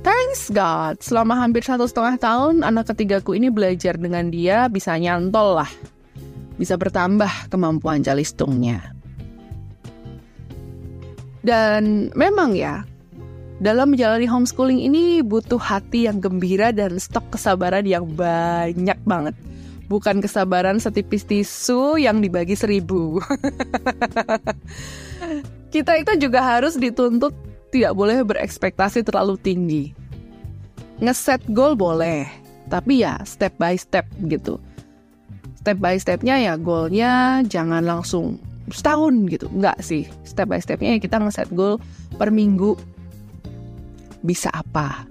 Thanks 0.04 0.52
God, 0.52 1.00
selama 1.00 1.32
hampir 1.40 1.64
satu 1.64 1.88
setengah 1.88 2.20
tahun 2.20 2.60
anak 2.60 2.92
ketigaku 2.92 3.40
ini 3.40 3.48
belajar 3.48 3.96
dengan 3.96 4.28
dia 4.28 4.68
bisa 4.68 4.92
nyantol 5.00 5.64
lah. 5.64 5.70
Bisa 6.60 6.76
bertambah 6.76 7.48
kemampuan 7.48 8.04
calistungnya. 8.04 8.92
Dan 11.40 12.12
memang 12.12 12.52
ya, 12.52 12.84
dalam 13.64 13.96
menjalani 13.96 14.28
homeschooling 14.28 14.84
ini 14.84 15.24
butuh 15.24 15.56
hati 15.56 16.04
yang 16.04 16.20
gembira 16.20 16.68
dan 16.68 17.00
stok 17.00 17.24
kesabaran 17.32 17.88
yang 17.88 18.04
banyak 18.04 19.00
banget. 19.08 19.32
Bukan 19.88 20.20
kesabaran 20.20 20.84
setipis 20.84 21.24
tisu 21.24 21.96
yang 21.96 22.20
dibagi 22.20 22.60
seribu. 22.60 23.24
Kita 25.72 25.96
itu 25.96 26.28
juga 26.28 26.44
harus 26.44 26.76
dituntut 26.76 27.53
tidak 27.74 27.98
boleh 27.98 28.22
berekspektasi 28.22 29.02
terlalu 29.02 29.34
tinggi. 29.42 29.84
Ngeset 31.02 31.42
goal 31.50 31.74
boleh, 31.74 32.22
tapi 32.70 33.02
ya 33.02 33.18
step 33.26 33.58
by 33.58 33.74
step 33.74 34.06
gitu. 34.30 34.62
Step 35.58 35.82
by 35.82 35.98
stepnya 35.98 36.38
ya 36.38 36.54
goalnya 36.54 37.42
jangan 37.50 37.82
langsung 37.82 38.38
setahun 38.70 39.26
gitu, 39.26 39.50
enggak 39.50 39.74
sih. 39.82 40.06
Step 40.22 40.46
by 40.46 40.62
stepnya 40.62 40.94
ya 40.94 41.02
kita 41.02 41.18
ngeset 41.18 41.50
goal 41.50 41.82
per 42.14 42.30
minggu 42.30 42.78
bisa 44.22 44.54
apa, 44.54 45.02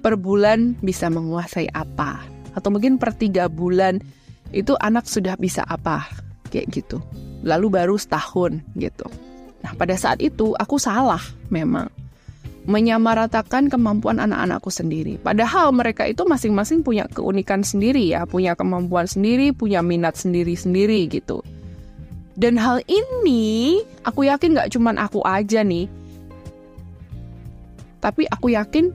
per 0.00 0.16
bulan 0.16 0.80
bisa 0.80 1.12
menguasai 1.12 1.68
apa, 1.76 2.24
atau 2.56 2.72
mungkin 2.72 2.96
per 2.96 3.12
tiga 3.12 3.52
bulan 3.52 4.00
itu 4.56 4.72
anak 4.80 5.04
sudah 5.04 5.36
bisa 5.36 5.60
apa, 5.68 6.08
kayak 6.48 6.72
gitu. 6.72 7.04
Lalu 7.44 7.68
baru 7.68 8.00
setahun 8.00 8.64
gitu. 8.80 9.06
Nah, 9.68 9.76
pada 9.76 10.00
saat 10.00 10.24
itu 10.24 10.56
aku 10.56 10.80
salah 10.80 11.20
memang 11.52 11.92
menyamaratakan 12.64 13.68
kemampuan 13.68 14.16
anak-anakku 14.16 14.72
sendiri. 14.72 15.20
Padahal 15.20 15.76
mereka 15.76 16.08
itu 16.08 16.24
masing-masing 16.24 16.80
punya 16.80 17.04
keunikan 17.04 17.60
sendiri 17.60 18.00
ya, 18.00 18.24
punya 18.24 18.56
kemampuan 18.56 19.04
sendiri, 19.04 19.52
punya 19.52 19.84
minat 19.84 20.16
sendiri-sendiri 20.16 21.04
gitu. 21.12 21.44
Dan 22.32 22.56
hal 22.56 22.80
ini 22.88 23.84
aku 24.08 24.24
yakin 24.24 24.56
gak 24.56 24.72
cuman 24.72 24.96
aku 24.96 25.20
aja 25.20 25.60
nih, 25.60 25.84
tapi 28.00 28.24
aku 28.24 28.56
yakin 28.56 28.88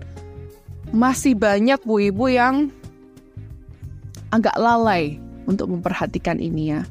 masih 0.89 1.37
banyak 1.37 1.77
bu 1.85 2.01
ibu 2.01 2.33
yang 2.33 2.73
agak 4.33 4.57
lalai 4.57 5.21
untuk 5.45 5.69
memperhatikan 5.69 6.41
ini 6.41 6.73
ya 6.73 6.81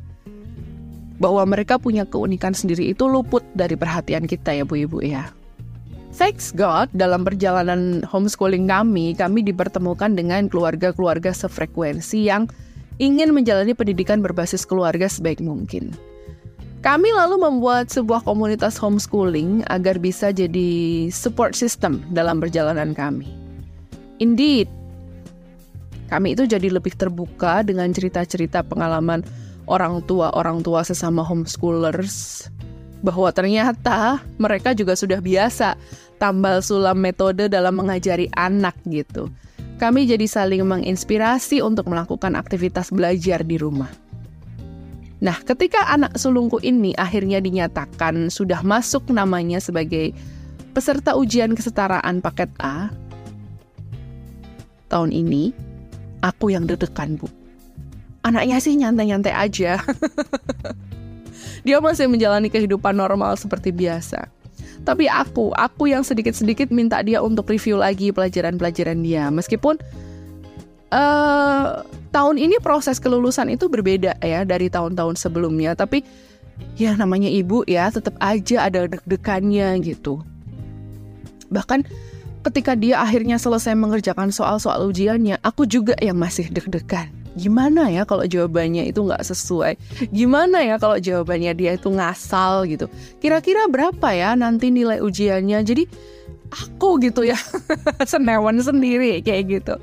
bahwa 1.22 1.46
mereka 1.46 1.78
punya 1.78 2.02
keunikan 2.02 2.50
sendiri 2.50 2.90
itu 2.90 3.06
luput 3.06 3.46
dari 3.54 3.78
perhatian 3.78 4.26
kita 4.26 4.50
ya 4.50 4.66
Bu 4.66 4.82
Ibu 4.82 4.98
ya. 5.06 5.30
Thanks 6.12 6.50
God, 6.52 6.90
dalam 6.92 7.24
perjalanan 7.24 8.04
homeschooling 8.04 8.68
kami, 8.68 9.16
kami 9.16 9.40
dipertemukan 9.46 10.12
dengan 10.12 10.50
keluarga-keluarga 10.50 11.32
sefrekuensi 11.32 12.28
yang 12.28 12.50
ingin 13.00 13.32
menjalani 13.32 13.72
pendidikan 13.72 14.20
berbasis 14.20 14.68
keluarga 14.68 15.08
sebaik 15.08 15.40
mungkin. 15.40 15.94
Kami 16.82 17.14
lalu 17.14 17.38
membuat 17.38 17.88
sebuah 17.94 18.26
komunitas 18.26 18.76
homeschooling 18.76 19.62
agar 19.70 20.02
bisa 20.02 20.34
jadi 20.34 21.08
support 21.14 21.54
system 21.54 22.02
dalam 22.10 22.42
perjalanan 22.42 22.92
kami. 22.92 23.30
Indeed, 24.18 24.66
kami 26.12 26.36
itu 26.36 26.44
jadi 26.44 26.68
lebih 26.68 26.92
terbuka 26.92 27.64
dengan 27.64 27.88
cerita-cerita 27.88 28.60
pengalaman 28.66 29.24
orang 29.66 30.02
tua-orang 30.06 30.62
tua 30.62 30.82
sesama 30.82 31.22
homeschoolers 31.22 32.48
bahwa 33.02 33.34
ternyata 33.34 34.22
mereka 34.38 34.72
juga 34.72 34.94
sudah 34.94 35.18
biasa 35.18 35.74
tambal 36.22 36.62
sulam 36.62 37.02
metode 37.02 37.50
dalam 37.50 37.74
mengajari 37.74 38.30
anak 38.38 38.78
gitu. 38.86 39.26
Kami 39.82 40.06
jadi 40.06 40.22
saling 40.30 40.62
menginspirasi 40.62 41.58
untuk 41.58 41.90
melakukan 41.90 42.38
aktivitas 42.38 42.94
belajar 42.94 43.42
di 43.42 43.58
rumah. 43.58 43.90
Nah, 45.18 45.38
ketika 45.42 45.90
anak 45.90 46.14
sulungku 46.18 46.62
ini 46.62 46.94
akhirnya 46.94 47.42
dinyatakan 47.42 48.30
sudah 48.30 48.62
masuk 48.62 49.10
namanya 49.10 49.58
sebagai 49.58 50.14
peserta 50.70 51.18
ujian 51.18 51.58
kesetaraan 51.58 52.22
paket 52.22 52.50
A 52.62 52.90
tahun 54.90 55.10
ini, 55.10 55.50
aku 56.22 56.54
yang 56.54 56.66
deg-degan, 56.70 57.18
Bu 57.18 57.41
anaknya 58.22 58.58
sih 58.62 58.78
nyantai-nyantai 58.78 59.34
aja. 59.34 59.82
Dia 61.66 61.78
masih 61.78 62.10
menjalani 62.10 62.50
kehidupan 62.50 62.94
normal 62.94 63.38
seperti 63.38 63.70
biasa. 63.70 64.26
Tapi 64.82 65.06
aku, 65.06 65.54
aku 65.54 65.94
yang 65.94 66.02
sedikit-sedikit 66.02 66.74
minta 66.74 66.98
dia 67.06 67.22
untuk 67.22 67.46
review 67.46 67.78
lagi 67.78 68.10
pelajaran-pelajaran 68.10 68.98
dia. 68.98 69.30
Meskipun 69.30 69.78
uh, 70.90 71.86
tahun 72.10 72.36
ini 72.38 72.58
proses 72.58 72.98
kelulusan 72.98 73.54
itu 73.54 73.70
berbeda 73.70 74.18
ya 74.18 74.42
dari 74.42 74.66
tahun-tahun 74.66 75.14
sebelumnya. 75.14 75.78
Tapi 75.78 76.02
ya 76.74 76.98
namanya 76.98 77.30
ibu 77.30 77.62
ya 77.70 77.94
tetap 77.94 78.18
aja 78.18 78.66
ada 78.66 78.90
deg-degannya 78.90 79.78
gitu. 79.86 80.18
Bahkan 81.54 81.86
ketika 82.42 82.74
dia 82.74 82.98
akhirnya 82.98 83.38
selesai 83.38 83.78
mengerjakan 83.78 84.34
soal-soal 84.34 84.90
ujiannya, 84.90 85.38
aku 85.46 85.62
juga 85.62 85.94
yang 86.02 86.18
masih 86.18 86.50
deg-degan 86.50 87.21
gimana 87.34 87.88
ya 87.88 88.04
kalau 88.04 88.24
jawabannya 88.28 88.88
itu 88.88 89.00
nggak 89.02 89.24
sesuai? 89.24 89.74
Gimana 90.12 90.64
ya 90.64 90.76
kalau 90.76 91.00
jawabannya 91.00 91.52
dia 91.56 91.72
itu 91.76 91.88
ngasal 91.88 92.68
gitu? 92.68 92.86
Kira-kira 93.18 93.66
berapa 93.68 94.08
ya 94.12 94.36
nanti 94.36 94.68
nilai 94.68 95.00
ujiannya? 95.00 95.64
Jadi 95.64 95.84
aku 96.52 97.00
gitu 97.00 97.24
ya 97.24 97.38
senewan 98.10 98.60
sendiri 98.60 99.24
kayak 99.24 99.42
gitu. 99.48 99.74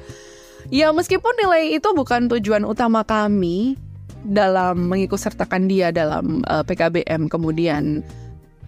Ya 0.69 0.93
meskipun 0.93 1.33
nilai 1.41 1.73
itu 1.73 1.89
bukan 1.97 2.29
tujuan 2.29 2.61
utama 2.61 3.01
kami 3.01 3.73
dalam 4.21 4.91
mengikut 4.91 5.17
sertakan 5.17 5.65
dia 5.65 5.89
dalam 5.89 6.45
uh, 6.45 6.61
PKBM 6.61 7.25
kemudian 7.31 8.05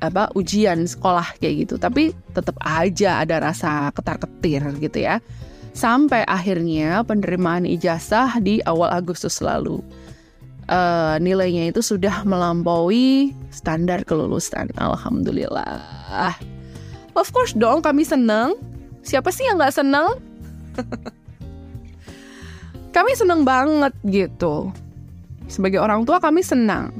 apa 0.02 0.34
ujian 0.34 0.90
sekolah 0.90 1.38
kayak 1.38 1.70
gitu. 1.70 1.76
Tapi 1.78 2.18
tetap 2.34 2.58
aja 2.66 3.22
ada 3.22 3.38
rasa 3.38 3.94
ketar-ketir 3.94 4.66
gitu 4.82 5.06
ya 5.06 5.22
sampai 5.72 6.28
akhirnya 6.28 7.04
penerimaan 7.08 7.64
ijazah 7.64 8.40
di 8.44 8.60
awal 8.68 8.92
Agustus 8.92 9.40
lalu 9.40 9.80
uh, 10.72 11.16
nilainya 11.20 11.70
itu 11.70 11.84
sudah 11.84 12.24
melampaui 12.24 13.36
standar 13.52 14.08
kelulusan. 14.08 14.72
Alhamdulillah. 14.80 15.84
Of 17.16 17.36
course 17.36 17.52
dong 17.52 17.84
kami 17.84 18.08
seneng. 18.08 18.56
Siapa 19.04 19.34
sih 19.34 19.44
yang 19.50 19.58
nggak 19.58 19.76
seneng? 19.76 20.08
Kami 22.92 23.16
seneng 23.16 23.48
banget 23.48 23.96
gitu. 24.04 24.68
Sebagai 25.48 25.80
orang 25.80 26.04
tua 26.04 26.20
kami 26.20 26.44
senang. 26.44 26.92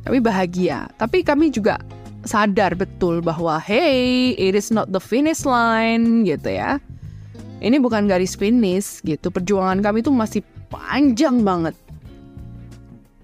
Kami 0.00 0.16
bahagia. 0.16 0.88
Tapi 0.96 1.20
kami 1.20 1.52
juga 1.52 1.76
sadar 2.24 2.72
betul 2.72 3.20
bahwa 3.20 3.60
hey, 3.60 4.32
it 4.40 4.56
is 4.56 4.72
not 4.72 4.88
the 4.88 4.96
finish 5.00 5.44
line 5.44 6.24
gitu 6.24 6.56
ya. 6.56 6.80
Ini 7.58 7.82
bukan 7.82 8.06
garis 8.06 8.38
finish 8.38 9.02
gitu. 9.02 9.34
Perjuangan 9.34 9.82
kami 9.82 10.06
itu 10.06 10.14
masih 10.14 10.42
panjang 10.70 11.42
banget. 11.42 11.74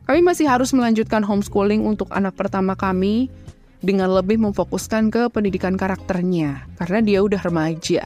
Kami 0.05 0.21
masih 0.21 0.45
harus 0.51 0.75
melanjutkan 0.77 1.25
homeschooling 1.25 1.87
untuk 1.87 2.13
anak 2.13 2.37
pertama 2.37 2.77
kami 2.77 3.33
dengan 3.81 4.13
lebih 4.13 4.37
memfokuskan 4.41 5.09
ke 5.09 5.33
pendidikan 5.33 5.77
karakternya 5.81 6.67
karena 6.77 6.99
dia 7.01 7.19
udah 7.25 7.41
remaja. 7.41 8.05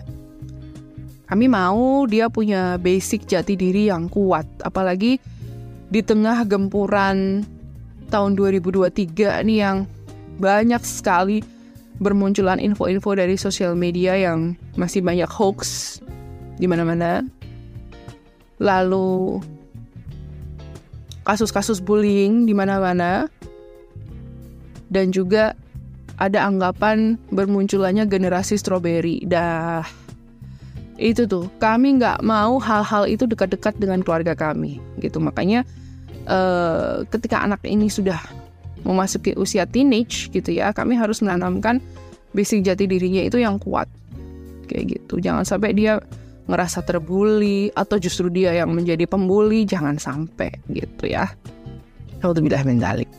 Kami 1.29 1.47
mau 1.51 2.07
dia 2.09 2.31
punya 2.33 2.81
basic 2.81 3.29
jati 3.29 3.53
diri 3.53 3.93
yang 3.93 4.09
kuat, 4.09 4.49
apalagi 4.65 5.21
di 5.93 6.01
tengah 6.01 6.45
gempuran 6.49 7.45
tahun 8.09 8.33
2023 8.37 9.45
ini 9.45 9.61
yang 9.61 9.85
banyak 10.41 10.81
sekali 10.81 11.45
bermunculan 11.99 12.63
info-info 12.63 13.11
dari 13.19 13.35
sosial 13.35 13.75
media 13.75 14.15
yang 14.15 14.55
masih 14.79 15.03
banyak 15.03 15.29
hoax 15.29 15.99
di 16.59 16.67
mana-mana. 16.67 17.25
Lalu 18.59 19.39
kasus-kasus 21.25 21.79
bullying 21.79 22.45
di 22.45 22.53
mana-mana. 22.53 23.31
Dan 24.89 25.13
juga 25.13 25.53
ada 26.19 26.49
anggapan 26.49 27.21
bermunculannya 27.31 28.09
generasi 28.11 28.59
strawberry. 28.59 29.23
Dah 29.25 29.87
itu 30.99 31.31
tuh 31.31 31.47
kami 31.63 32.03
nggak 32.03 32.27
mau 32.27 32.59
hal-hal 32.59 33.07
itu 33.07 33.23
dekat-dekat 33.23 33.79
dengan 33.79 34.03
keluarga 34.03 34.35
kami 34.35 34.83
gitu 34.99 35.23
makanya 35.23 35.63
uh, 36.27 37.07
ketika 37.07 37.39
anak 37.47 37.63
ini 37.63 37.87
sudah 37.87 38.19
memasuki 38.87 39.35
usia 39.35 39.67
teenage 39.67 40.31
gitu 40.31 40.55
ya, 40.55 40.71
kami 40.71 40.95
harus 40.95 41.25
menanamkan 41.25 41.83
basic 42.37 42.63
jati 42.63 42.87
dirinya 42.87 43.25
itu 43.25 43.41
yang 43.41 43.59
kuat. 43.59 43.89
Kayak 44.69 45.01
gitu. 45.01 45.19
Jangan 45.19 45.49
sampai 45.49 45.73
dia 45.73 45.99
ngerasa 46.49 46.83
terbuli 46.83 47.69
atau 47.77 48.01
justru 48.01 48.33
dia 48.33 48.57
yang 48.57 48.73
menjadi 48.73 49.05
pembuli, 49.05 49.69
jangan 49.69 50.01
sampai 50.01 50.51
gitu 50.73 51.05
ya. 51.07 51.29
Alhamdulillah 52.25 52.65
mendalik. 52.65 53.11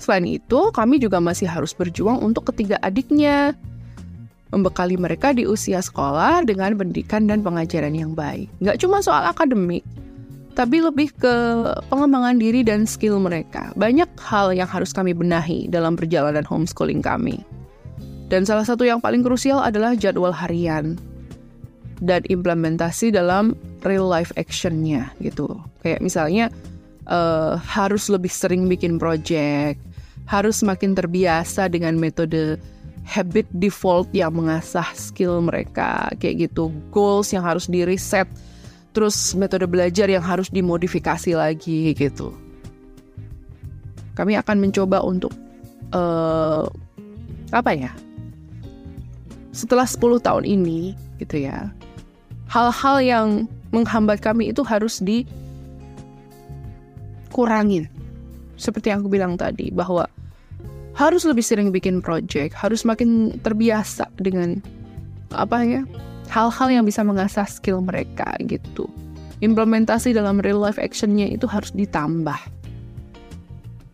Selain 0.00 0.24
itu, 0.24 0.60
kami 0.72 0.96
juga 0.96 1.20
masih 1.20 1.48
harus 1.48 1.76
berjuang 1.76 2.20
untuk 2.24 2.48
ketiga 2.52 2.80
adiknya. 2.80 3.52
Membekali 4.50 4.98
mereka 4.98 5.30
di 5.30 5.46
usia 5.46 5.78
sekolah 5.78 6.42
dengan 6.42 6.74
pendidikan 6.74 7.28
dan 7.28 7.44
pengajaran 7.44 7.94
yang 7.94 8.16
baik. 8.16 8.50
Nggak 8.58 8.82
cuma 8.82 8.98
soal 8.98 9.22
akademik, 9.28 9.86
tapi 10.58 10.82
lebih 10.82 11.14
ke 11.14 11.34
pengembangan 11.86 12.40
diri 12.40 12.66
dan 12.66 12.82
skill 12.88 13.22
mereka. 13.22 13.70
Banyak 13.78 14.10
hal 14.18 14.50
yang 14.50 14.66
harus 14.66 14.90
kami 14.90 15.14
benahi 15.14 15.70
dalam 15.70 15.94
perjalanan 15.94 16.42
homeschooling 16.42 17.04
kami. 17.04 17.46
Dan 18.30 18.46
salah 18.46 18.62
satu 18.62 18.86
yang 18.86 19.02
paling 19.02 19.26
krusial 19.26 19.58
adalah 19.58 19.98
jadwal 19.98 20.30
harian 20.30 20.94
dan 21.98 22.22
implementasi 22.30 23.10
dalam 23.10 23.58
real 23.82 24.06
life 24.06 24.30
actionnya 24.38 25.10
gitu. 25.18 25.50
Kayak 25.82 26.00
misalnya 26.00 26.46
uh, 27.10 27.58
harus 27.58 28.06
lebih 28.06 28.30
sering 28.30 28.70
bikin 28.70 29.02
project, 29.02 29.82
harus 30.30 30.62
semakin 30.62 30.94
terbiasa 30.94 31.66
dengan 31.66 31.98
metode 31.98 32.56
habit 33.02 33.50
default 33.58 34.06
yang 34.14 34.30
mengasah 34.38 34.86
skill 34.94 35.42
mereka, 35.42 36.06
kayak 36.22 36.48
gitu. 36.48 36.70
Goals 36.94 37.34
yang 37.34 37.42
harus 37.42 37.66
di 37.66 37.82
reset 37.82 38.30
terus 38.90 39.34
metode 39.38 39.66
belajar 39.70 40.06
yang 40.06 40.22
harus 40.22 40.50
dimodifikasi 40.50 41.34
lagi 41.34 41.94
gitu. 41.98 42.30
Kami 44.14 44.38
akan 44.38 44.56
mencoba 44.62 45.02
untuk 45.02 45.34
uh, 45.94 46.66
apa 47.50 47.70
ya? 47.74 47.90
Setelah 49.50 49.86
10 49.86 50.22
tahun 50.22 50.44
ini 50.46 50.94
gitu 51.18 51.42
ya. 51.46 51.70
Hal-hal 52.50 52.96
yang 53.02 53.28
menghambat 53.70 54.22
kami 54.22 54.50
itu 54.50 54.62
harus 54.66 54.98
dikurangin. 57.28 57.86
Seperti 58.58 58.90
yang 58.90 59.00
aku 59.02 59.10
bilang 59.10 59.38
tadi 59.38 59.70
bahwa 59.70 60.06
harus 60.98 61.24
lebih 61.24 61.42
sering 61.46 61.70
bikin 61.70 62.02
project, 62.02 62.52
harus 62.52 62.82
makin 62.84 63.38
terbiasa 63.40 64.10
dengan 64.18 64.58
apa 65.30 65.62
ya? 65.62 65.82
hal-hal 66.30 66.68
yang 66.70 66.84
bisa 66.86 67.02
mengasah 67.02 67.44
skill 67.44 67.82
mereka 67.82 68.38
gitu. 68.46 68.86
Implementasi 69.42 70.14
dalam 70.14 70.38
real 70.38 70.62
life 70.62 70.78
actionnya 70.78 71.26
itu 71.26 71.50
harus 71.50 71.74
ditambah. 71.74 72.38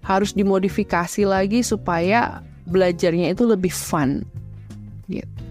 Harus 0.05 0.37
dimodifikasi 0.37 1.25
lagi 1.25 1.65
supaya 1.65 2.45
belajarnya 2.69 3.33
itu 3.33 3.49
lebih 3.49 3.73
fun. 3.73 4.23
Gitu. 5.09 5.46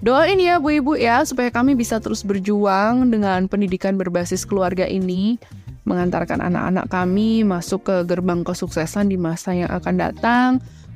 Doain 0.00 0.40
ya 0.40 0.56
Bu 0.56 0.80
Ibu 0.80 0.96
ya 0.96 1.20
supaya 1.28 1.52
kami 1.52 1.76
bisa 1.76 2.00
terus 2.00 2.24
berjuang 2.24 3.12
dengan 3.12 3.44
pendidikan 3.52 4.00
berbasis 4.00 4.48
keluarga 4.48 4.88
ini 4.88 5.36
mengantarkan 5.84 6.40
anak-anak 6.40 6.88
kami 6.88 7.44
masuk 7.44 7.84
ke 7.84 7.96
gerbang 8.08 8.40
kesuksesan 8.40 9.12
di 9.12 9.20
masa 9.20 9.52
yang 9.52 9.68
akan 9.68 10.00
datang, 10.00 10.50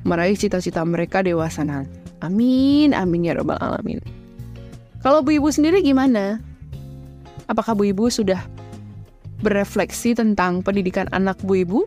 meraih 0.09 0.33
cita-cita 0.33 0.81
mereka 0.81 1.21
dewasa 1.21 1.61
nanti. 1.61 1.93
Amin, 2.25 2.97
amin 2.97 3.29
ya 3.29 3.37
robbal 3.37 3.61
alamin. 3.61 4.01
Kalau 5.05 5.21
Bu 5.21 5.37
Ibu 5.37 5.53
sendiri 5.53 5.85
gimana? 5.85 6.41
Apakah 7.45 7.77
Bu 7.77 7.85
Ibu 7.85 8.09
sudah 8.09 8.41
berefleksi 9.45 10.17
tentang 10.17 10.65
pendidikan 10.65 11.05
anak 11.13 11.37
Bu 11.45 11.61
Ibu? 11.61 11.79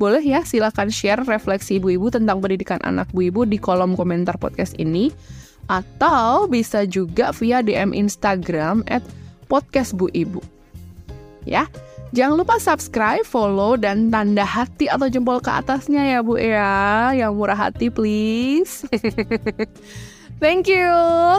Boleh 0.00 0.24
ya, 0.24 0.40
silakan 0.40 0.88
share 0.88 1.20
refleksi 1.26 1.76
Bu 1.76 1.92
Ibu 1.92 2.08
tentang 2.14 2.40
pendidikan 2.40 2.80
anak 2.80 3.12
Bu 3.12 3.28
Ibu 3.28 3.44
di 3.44 3.60
kolom 3.60 3.92
komentar 3.92 4.40
podcast 4.40 4.72
ini. 4.80 5.12
Atau 5.68 6.48
bisa 6.48 6.88
juga 6.88 7.30
via 7.36 7.60
DM 7.60 7.92
Instagram 7.92 8.82
at 8.88 9.04
podcast 9.52 9.92
Bu 9.92 10.08
Ibu. 10.16 10.40
Ya, 11.44 11.68
jangan 12.16 12.40
lupa 12.40 12.56
subscribe, 12.60 13.24
follow, 13.24 13.76
dan 13.76 14.08
tanda 14.12 14.44
hati 14.44 14.88
atau 14.88 15.08
jempol 15.08 15.40
ke 15.40 15.48
atasnya 15.52 16.18
ya 16.18 16.20
Bu 16.24 16.40
ya. 16.40 17.12
Yang 17.12 17.32
murah 17.36 17.58
hati 17.68 17.92
please. 17.92 18.84
Thank 20.42 20.70
you. 20.70 20.88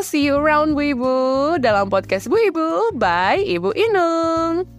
See 0.04 0.28
you 0.28 0.38
around 0.38 0.78
Bu 0.78 0.94
Ibu 0.94 1.16
dalam 1.64 1.90
podcast 1.90 2.30
Bu 2.30 2.38
Ibu 2.38 3.00
by 3.00 3.42
Ibu 3.42 3.74
Inung. 3.74 4.79